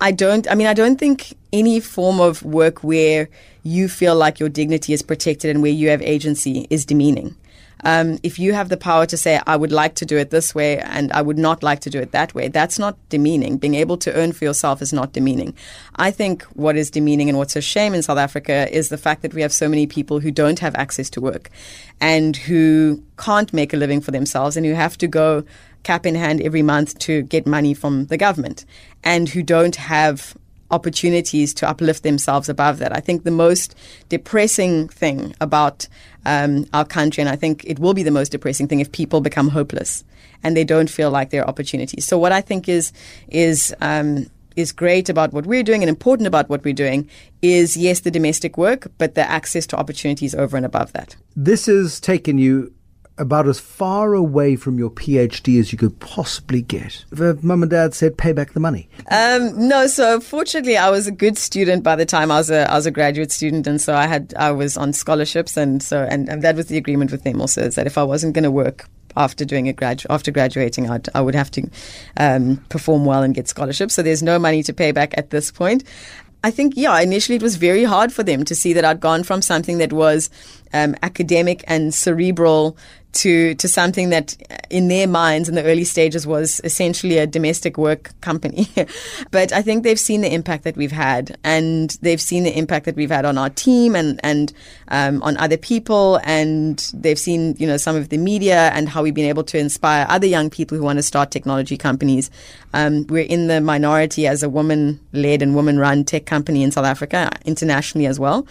I 0.00 0.12
don't, 0.12 0.48
I 0.50 0.54
mean, 0.54 0.66
I 0.66 0.74
don't 0.74 0.98
think 0.98 1.36
any 1.52 1.80
form 1.80 2.20
of 2.20 2.42
work 2.42 2.84
where 2.84 3.28
you 3.62 3.88
feel 3.88 4.14
like 4.14 4.38
your 4.38 4.48
dignity 4.48 4.92
is 4.92 5.02
protected 5.02 5.50
and 5.50 5.62
where 5.62 5.72
you 5.72 5.88
have 5.88 6.02
agency 6.02 6.66
is 6.70 6.84
demeaning. 6.84 7.36
Um, 7.84 8.18
if 8.22 8.38
you 8.38 8.52
have 8.54 8.68
the 8.68 8.76
power 8.76 9.06
to 9.06 9.16
say, 9.16 9.40
I 9.46 9.56
would 9.56 9.72
like 9.72 9.94
to 9.96 10.06
do 10.06 10.16
it 10.16 10.30
this 10.30 10.54
way 10.54 10.78
and 10.78 11.12
I 11.12 11.22
would 11.22 11.38
not 11.38 11.62
like 11.62 11.80
to 11.80 11.90
do 11.90 12.00
it 12.00 12.12
that 12.12 12.34
way, 12.34 12.48
that's 12.48 12.78
not 12.78 12.96
demeaning. 13.08 13.56
Being 13.56 13.74
able 13.74 13.96
to 13.98 14.12
earn 14.14 14.32
for 14.32 14.44
yourself 14.44 14.82
is 14.82 14.92
not 14.92 15.12
demeaning. 15.12 15.54
I 15.96 16.10
think 16.10 16.42
what 16.54 16.76
is 16.76 16.90
demeaning 16.90 17.28
and 17.28 17.38
what's 17.38 17.56
a 17.56 17.60
shame 17.60 17.94
in 17.94 18.02
South 18.02 18.18
Africa 18.18 18.68
is 18.74 18.88
the 18.88 18.98
fact 18.98 19.22
that 19.22 19.34
we 19.34 19.42
have 19.42 19.52
so 19.52 19.68
many 19.68 19.86
people 19.86 20.20
who 20.20 20.30
don't 20.30 20.58
have 20.58 20.74
access 20.74 21.08
to 21.10 21.20
work 21.20 21.50
and 22.00 22.36
who 22.36 23.02
can't 23.16 23.52
make 23.52 23.72
a 23.72 23.76
living 23.76 24.00
for 24.00 24.10
themselves 24.10 24.56
and 24.56 24.66
who 24.66 24.74
have 24.74 24.98
to 24.98 25.06
go 25.06 25.44
cap 25.82 26.04
in 26.04 26.14
hand 26.14 26.40
every 26.42 26.62
month 26.62 26.98
to 26.98 27.22
get 27.22 27.46
money 27.46 27.74
from 27.74 28.06
the 28.06 28.16
government 28.16 28.64
and 29.04 29.28
who 29.28 29.42
don't 29.42 29.76
have 29.76 30.36
opportunities 30.70 31.54
to 31.54 31.68
uplift 31.68 32.02
themselves 32.02 32.48
above 32.48 32.78
that. 32.78 32.94
I 32.94 33.00
think 33.00 33.24
the 33.24 33.30
most 33.30 33.74
depressing 34.08 34.88
thing 34.88 35.34
about 35.40 35.88
um, 36.26 36.66
our 36.74 36.84
country, 36.84 37.20
and 37.22 37.30
I 37.30 37.36
think 37.36 37.64
it 37.64 37.78
will 37.78 37.94
be 37.94 38.02
the 38.02 38.10
most 38.10 38.30
depressing 38.30 38.68
thing 38.68 38.80
if 38.80 38.92
people 38.92 39.20
become 39.20 39.48
hopeless 39.48 40.04
and 40.42 40.56
they 40.56 40.64
don't 40.64 40.90
feel 40.90 41.10
like 41.10 41.30
there 41.30 41.42
are 41.42 41.48
opportunities. 41.48 42.06
So 42.06 42.18
what 42.18 42.32
I 42.32 42.40
think 42.40 42.68
is 42.68 42.92
is 43.28 43.74
um, 43.80 44.26
is 44.56 44.72
great 44.72 45.08
about 45.08 45.32
what 45.32 45.46
we're 45.46 45.62
doing 45.62 45.82
and 45.82 45.88
important 45.88 46.26
about 46.26 46.48
what 46.48 46.64
we're 46.64 46.74
doing 46.74 47.08
is 47.42 47.76
yes 47.76 48.00
the 48.00 48.10
domestic 48.10 48.58
work, 48.58 48.88
but 48.98 49.14
the 49.14 49.28
access 49.30 49.66
to 49.68 49.76
opportunities 49.76 50.34
over 50.34 50.56
and 50.56 50.66
above 50.66 50.92
that. 50.92 51.16
This 51.36 51.66
has 51.66 52.00
taken 52.00 52.38
you 52.38 52.72
about 53.18 53.48
as 53.48 53.60
far 53.60 54.14
away 54.14 54.56
from 54.56 54.78
your 54.78 54.90
PhD 54.90 55.58
as 55.60 55.72
you 55.72 55.78
could 55.78 55.98
possibly 56.00 56.62
get. 56.62 57.04
Mum 57.10 57.62
and 57.62 57.70
dad 57.70 57.94
said, 57.94 58.16
pay 58.16 58.32
back 58.32 58.52
the 58.52 58.60
money? 58.60 58.88
Um, 59.10 59.68
no, 59.68 59.86
so 59.86 60.20
fortunately, 60.20 60.76
I 60.76 60.90
was 60.90 61.06
a 61.06 61.12
good 61.12 61.36
student 61.36 61.82
by 61.82 61.96
the 61.96 62.06
time 62.06 62.30
I 62.30 62.38
was 62.38 62.50
a, 62.50 62.70
I 62.70 62.74
was 62.74 62.86
a 62.86 62.90
graduate 62.90 63.32
student. 63.32 63.66
And 63.66 63.80
so 63.80 63.94
I 63.94 64.06
had, 64.06 64.34
I 64.38 64.52
was 64.52 64.76
on 64.76 64.92
scholarships. 64.92 65.56
And 65.56 65.82
so, 65.82 66.06
and, 66.08 66.28
and 66.28 66.42
that 66.42 66.56
was 66.56 66.66
the 66.66 66.76
agreement 66.76 67.10
with 67.10 67.24
them 67.24 67.40
also 67.40 67.62
is 67.62 67.74
that 67.74 67.86
if 67.86 67.98
I 67.98 68.02
wasn't 68.02 68.34
going 68.34 68.44
to 68.44 68.50
work 68.50 68.88
after 69.16 69.44
doing 69.44 69.68
a 69.68 69.72
gradu- 69.72 70.06
after 70.10 70.30
graduating, 70.30 70.88
I'd, 70.88 71.08
I 71.14 71.20
would 71.20 71.34
have 71.34 71.50
to 71.52 71.68
um, 72.18 72.58
perform 72.68 73.04
well 73.04 73.22
and 73.22 73.34
get 73.34 73.48
scholarships. 73.48 73.94
So 73.94 74.02
there's 74.02 74.22
no 74.22 74.38
money 74.38 74.62
to 74.62 74.72
pay 74.72 74.92
back 74.92 75.16
at 75.18 75.30
this 75.30 75.50
point. 75.50 75.84
I 76.44 76.52
think, 76.52 76.74
yeah, 76.76 77.00
initially 77.00 77.34
it 77.34 77.42
was 77.42 77.56
very 77.56 77.82
hard 77.82 78.12
for 78.12 78.22
them 78.22 78.44
to 78.44 78.54
see 78.54 78.72
that 78.74 78.84
I'd 78.84 79.00
gone 79.00 79.24
from 79.24 79.42
something 79.42 79.78
that 79.78 79.92
was 79.92 80.30
um, 80.72 80.94
academic 81.02 81.64
and 81.66 81.92
cerebral 81.92 82.76
to 83.12 83.54
to 83.54 83.68
something 83.68 84.10
that 84.10 84.36
in 84.70 84.88
their 84.88 85.06
minds 85.06 85.48
in 85.48 85.54
the 85.54 85.64
early 85.64 85.84
stages 85.84 86.26
was 86.26 86.60
essentially 86.62 87.18
a 87.18 87.26
domestic 87.26 87.78
work 87.78 88.12
company. 88.20 88.68
But 89.30 89.52
i 89.52 89.62
think 89.62 89.82
they've 89.82 89.98
seen 89.98 90.20
the 90.20 90.32
impact 90.32 90.64
that 90.64 90.76
we've 90.76 90.92
had 90.92 91.36
and 91.44 91.96
they've 92.02 92.20
seen 92.20 92.44
the 92.44 92.56
impact 92.56 92.86
that 92.86 92.96
we've 92.96 93.10
had 93.10 93.24
on 93.24 93.38
our 93.38 93.50
team 93.50 93.94
and 93.94 94.20
and 94.22 94.52
um, 94.88 95.22
on 95.22 95.36
other 95.38 95.56
people 95.56 96.20
and 96.24 96.90
they've 96.94 97.18
seen 97.18 97.56
you 97.58 97.66
know 97.66 97.76
some 97.76 97.96
of 97.96 98.08
the 98.08 98.18
media 98.18 98.70
and 98.74 98.88
how 98.88 99.02
we've 99.02 99.14
been 99.14 99.28
able 99.28 99.44
to 99.44 99.58
inspire 99.58 100.06
other 100.08 100.26
young 100.26 100.50
people 100.50 100.76
who 100.76 100.84
want 100.84 100.98
to 100.98 101.02
start 101.02 101.30
technology 101.30 101.76
companies. 101.76 102.30
Um, 102.72 103.06
we're 103.08 103.24
in 103.24 103.48
the 103.48 103.60
minority 103.60 104.26
as 104.26 104.42
a 104.42 104.48
woman 104.48 105.00
led 105.12 105.42
and 105.42 105.54
woman 105.54 105.78
run 105.78 106.04
tech 106.04 106.26
company 106.26 106.62
in 106.62 106.70
south 106.70 106.86
africa 106.86 107.30
internationally 107.44 108.06
as 108.06 108.18
well. 108.20 108.46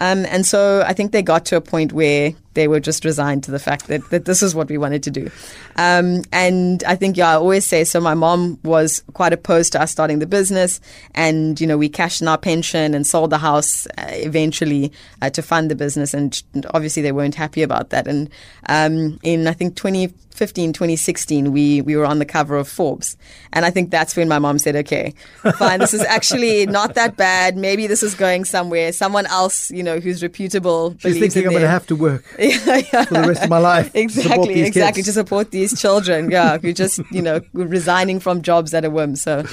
Um, 0.00 0.26
and 0.26 0.46
so 0.46 0.82
I 0.86 0.92
think 0.92 1.12
they 1.12 1.22
got 1.22 1.44
to 1.46 1.56
a 1.56 1.60
point 1.60 1.92
where 1.92 2.32
they 2.58 2.66
were 2.66 2.80
just 2.80 3.04
resigned 3.04 3.44
to 3.44 3.52
the 3.52 3.60
fact 3.60 3.86
that, 3.86 4.10
that 4.10 4.24
this 4.24 4.42
is 4.42 4.52
what 4.52 4.68
we 4.68 4.76
wanted 4.76 5.04
to 5.04 5.12
do. 5.12 5.30
Um, 5.76 6.22
and 6.32 6.82
I 6.82 6.96
think, 6.96 7.16
yeah, 7.16 7.30
I 7.30 7.34
always 7.34 7.64
say, 7.64 7.84
so 7.84 8.00
my 8.00 8.14
mom 8.14 8.58
was 8.64 9.04
quite 9.12 9.32
opposed 9.32 9.72
to 9.72 9.80
us 9.80 9.92
starting 9.92 10.18
the 10.18 10.26
business. 10.26 10.80
And, 11.14 11.60
you 11.60 11.68
know, 11.68 11.78
we 11.78 11.88
cashed 11.88 12.20
in 12.20 12.26
our 12.26 12.36
pension 12.36 12.94
and 12.94 13.06
sold 13.06 13.30
the 13.30 13.38
house 13.38 13.86
uh, 13.96 14.06
eventually 14.08 14.90
uh, 15.22 15.30
to 15.30 15.40
fund 15.40 15.70
the 15.70 15.76
business. 15.76 16.14
And 16.14 16.42
obviously 16.74 17.00
they 17.00 17.12
weren't 17.12 17.36
happy 17.36 17.62
about 17.62 17.90
that. 17.90 18.08
And 18.08 18.28
um, 18.68 19.20
in, 19.22 19.46
I 19.46 19.52
think, 19.52 19.76
2015, 19.76 20.72
2016, 20.72 21.52
we, 21.52 21.80
we 21.82 21.94
were 21.94 22.06
on 22.06 22.18
the 22.18 22.26
cover 22.26 22.56
of 22.56 22.66
Forbes. 22.66 23.16
And 23.52 23.64
I 23.64 23.70
think 23.70 23.92
that's 23.92 24.16
when 24.16 24.28
my 24.28 24.40
mom 24.40 24.58
said, 24.58 24.74
okay, 24.74 25.14
fine, 25.58 25.78
this 25.78 25.94
is 25.94 26.00
actually 26.08 26.66
not 26.66 26.94
that 26.94 27.16
bad. 27.16 27.56
Maybe 27.56 27.86
this 27.86 28.02
is 28.02 28.16
going 28.16 28.44
somewhere. 28.44 28.92
Someone 28.92 29.26
else, 29.26 29.70
you 29.70 29.84
know, 29.84 30.00
who's 30.00 30.24
reputable. 30.24 30.96
She's 30.98 31.20
thinking 31.20 31.44
I'm 31.46 31.50
going 31.50 31.62
to 31.62 31.68
have 31.68 31.86
to 31.86 31.96
work. 31.96 32.24
yeah, 32.66 32.82
yeah. 32.92 33.04
for 33.04 33.14
the 33.14 33.28
rest 33.28 33.44
of 33.44 33.50
my 33.50 33.58
life. 33.58 33.90
exactly, 33.94 34.62
exactly 34.62 35.00
kids. 35.00 35.08
to 35.08 35.12
support 35.12 35.50
these 35.50 35.78
children. 35.80 36.30
Yeah, 36.30 36.58
who 36.58 36.72
just 36.72 37.00
you 37.10 37.22
know 37.22 37.40
resigning 37.52 38.20
from 38.20 38.42
jobs 38.42 38.74
at 38.74 38.84
a 38.84 38.90
whim. 38.90 39.16
So. 39.16 39.44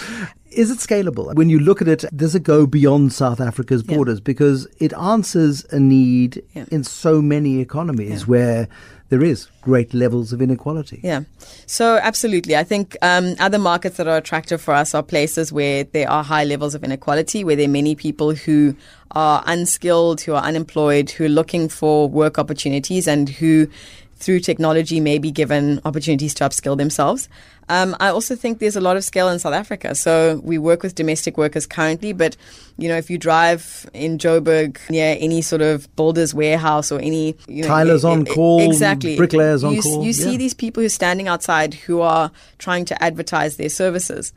Is 0.51 0.71
it 0.71 0.77
scalable? 0.77 1.35
When 1.35 1.49
you 1.49 1.59
look 1.59 1.81
at 1.81 1.89
it, 1.89 2.05
does 2.15 2.33
it 2.33 2.43
go 2.43 2.65
beyond 2.65 3.11
South 3.11 3.41
Africa's 3.41 3.83
borders? 3.83 4.19
Yeah. 4.19 4.23
Because 4.23 4.67
it 4.79 4.93
answers 4.93 5.65
a 5.65 5.81
need 5.81 6.41
yeah. 6.53 6.63
in 6.71 6.85
so 6.85 7.21
many 7.21 7.59
economies 7.59 8.21
yeah. 8.21 8.27
where 8.27 8.67
there 9.09 9.23
is 9.23 9.47
great 9.61 9.93
levels 9.93 10.33
of 10.33 10.41
inequality. 10.41 10.99
Yeah. 11.03 11.21
So, 11.67 11.97
absolutely. 12.01 12.55
I 12.55 12.63
think 12.63 12.97
um, 13.01 13.35
other 13.39 13.59
markets 13.59 13.97
that 13.97 14.07
are 14.07 14.17
attractive 14.17 14.61
for 14.61 14.73
us 14.73 14.95
are 14.95 15.03
places 15.03 15.53
where 15.53 15.83
there 15.83 16.09
are 16.09 16.23
high 16.23 16.43
levels 16.43 16.73
of 16.75 16.83
inequality, 16.83 17.43
where 17.43 17.55
there 17.55 17.65
are 17.65 17.71
many 17.71 17.95
people 17.95 18.33
who 18.33 18.75
are 19.11 19.43
unskilled, 19.45 20.21
who 20.21 20.33
are 20.33 20.43
unemployed, 20.43 21.11
who 21.11 21.25
are 21.25 21.29
looking 21.29 21.69
for 21.69 22.09
work 22.09 22.39
opportunities, 22.39 23.07
and 23.07 23.29
who 23.29 23.67
through 24.17 24.39
technology 24.39 24.99
may 24.99 25.17
be 25.17 25.31
given 25.31 25.81
opportunities 25.85 26.33
to 26.35 26.43
upskill 26.43 26.77
themselves. 26.77 27.27
Um, 27.67 27.95
I 27.99 28.09
also 28.09 28.35
think 28.35 28.59
there's 28.59 28.75
a 28.75 28.81
lot 28.81 28.95
of 28.95 29.03
scale 29.03 29.27
in 29.29 29.39
South 29.39 29.53
Africa. 29.53 29.95
So 29.95 30.39
we 30.43 30.57
work 30.57 30.83
with 30.83 30.93
domestic 30.95 31.37
workers 31.37 31.65
currently, 31.65 32.13
but 32.13 32.37
you 32.77 32.87
know, 32.87 32.95
if 32.95 33.09
you 33.09 33.17
drive 33.17 33.89
in 33.93 34.17
Joburg 34.17 34.77
near 34.89 35.17
any 35.19 35.41
sort 35.41 35.61
of 35.61 35.93
builder's 35.95 36.33
warehouse 36.33 36.91
or 36.91 36.99
any 36.99 37.35
you 37.47 37.63
know, 37.63 37.67
tilers 37.67 38.03
e- 38.03 38.07
on 38.07 38.27
e- 38.27 38.33
call, 38.33 38.61
exactly 38.61 39.17
bricklayers 39.17 39.63
on 39.63 39.73
you, 39.73 39.81
call, 39.81 40.03
You 40.03 40.13
see 40.13 40.37
these 40.37 40.53
people 40.53 40.81
who 40.81 40.85
are 40.87 40.89
standing 40.89 41.27
outside 41.27 41.73
who 41.73 42.01
are 42.01 42.31
trying 42.59 42.85
to 42.85 43.03
advertise 43.03 43.57
their 43.57 43.69
services. 43.69 44.31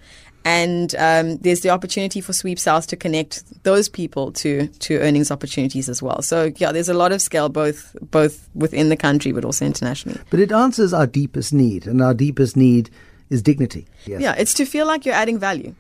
And 0.48 0.94
um, 0.94 1.36
there's 1.42 1.60
the 1.60 1.68
opportunity 1.68 2.22
for 2.22 2.32
Sweep 2.32 2.58
South 2.58 2.86
to 2.86 2.96
connect 2.96 3.62
those 3.64 3.86
people 3.86 4.32
to 4.32 4.68
to 4.68 4.98
earnings 5.00 5.30
opportunities 5.30 5.90
as 5.90 6.02
well. 6.02 6.22
So 6.22 6.52
yeah, 6.56 6.72
there's 6.72 6.88
a 6.88 6.94
lot 6.94 7.12
of 7.12 7.20
scale 7.20 7.50
both 7.50 7.94
both 8.00 8.48
within 8.54 8.88
the 8.88 8.96
country 8.96 9.30
but 9.32 9.44
also 9.44 9.66
internationally. 9.66 10.18
But 10.30 10.40
it 10.40 10.50
answers 10.50 10.94
our 10.94 11.06
deepest 11.06 11.52
need, 11.52 11.86
and 11.86 12.00
our 12.00 12.14
deepest 12.14 12.56
need 12.56 12.88
is 13.28 13.42
dignity. 13.42 13.86
Yes. 14.06 14.22
Yeah, 14.22 14.34
it's 14.38 14.54
to 14.54 14.64
feel 14.64 14.86
like 14.86 15.04
you're 15.04 15.14
adding 15.14 15.38
value. 15.38 15.74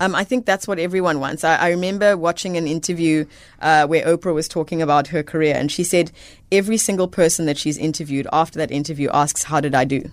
Um, 0.00 0.14
I 0.14 0.24
think 0.24 0.46
that's 0.46 0.66
what 0.66 0.78
everyone 0.78 1.20
wants. 1.20 1.44
I, 1.44 1.56
I 1.56 1.68
remember 1.68 2.16
watching 2.16 2.56
an 2.56 2.66
interview 2.66 3.26
uh, 3.60 3.86
where 3.86 4.06
Oprah 4.06 4.32
was 4.32 4.48
talking 4.48 4.80
about 4.80 5.08
her 5.08 5.22
career, 5.22 5.54
and 5.54 5.70
she 5.70 5.84
said 5.84 6.10
every 6.50 6.78
single 6.78 7.08
person 7.08 7.44
that 7.44 7.58
she's 7.58 7.76
interviewed 7.76 8.26
after 8.32 8.58
that 8.58 8.70
interview 8.70 9.10
asks, 9.12 9.44
How 9.44 9.60
did 9.60 9.74
I 9.74 9.84
do? 9.84 10.10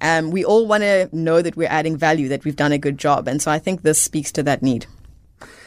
Um, 0.00 0.30
we 0.30 0.44
all 0.44 0.66
want 0.66 0.82
to 0.82 1.08
know 1.12 1.42
that 1.42 1.56
we're 1.56 1.68
adding 1.68 1.96
value, 1.96 2.28
that 2.28 2.44
we've 2.44 2.56
done 2.56 2.72
a 2.72 2.78
good 2.78 2.98
job. 2.98 3.28
And 3.28 3.42
so 3.42 3.50
I 3.50 3.58
think 3.58 3.82
this 3.82 4.00
speaks 4.00 4.32
to 4.32 4.42
that 4.44 4.62
need. 4.62 4.86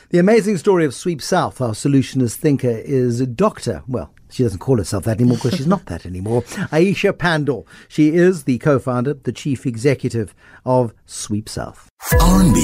The 0.10 0.20
amazing 0.20 0.58
story 0.58 0.84
of 0.84 0.94
Sweep 0.94 1.22
South, 1.22 1.62
our 1.62 1.72
solutionist 1.72 2.36
thinker, 2.36 2.70
is 2.70 3.26
Dr. 3.28 3.84
Well, 3.88 4.14
she 4.30 4.44
doesn't 4.44 4.60
call 4.60 4.78
herself 4.78 5.06
that 5.06 5.20
anymore 5.20 5.38
because 5.38 5.56
she's 5.56 5.68
not 5.68 5.86
that 5.86 6.06
anymore. 6.06 6.42
Aisha 6.44 7.14
Pandor. 7.14 7.66
She 7.88 8.10
is 8.10 8.44
the 8.44 8.58
co-founder, 8.58 9.14
the 9.16 9.32
chief 9.32 9.66
executive 9.66 10.36
of 10.66 10.94
Sweep 11.06 11.48
South. 11.48 11.88
RMB, 12.12 12.58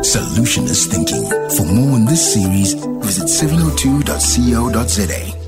solutionist 0.00 0.90
thinking. 0.90 1.24
For 1.56 1.66
more 1.66 1.92
on 1.92 2.06
this 2.06 2.32
series, 2.32 2.72
visit 2.74 3.26
702.co.za. 3.26 5.43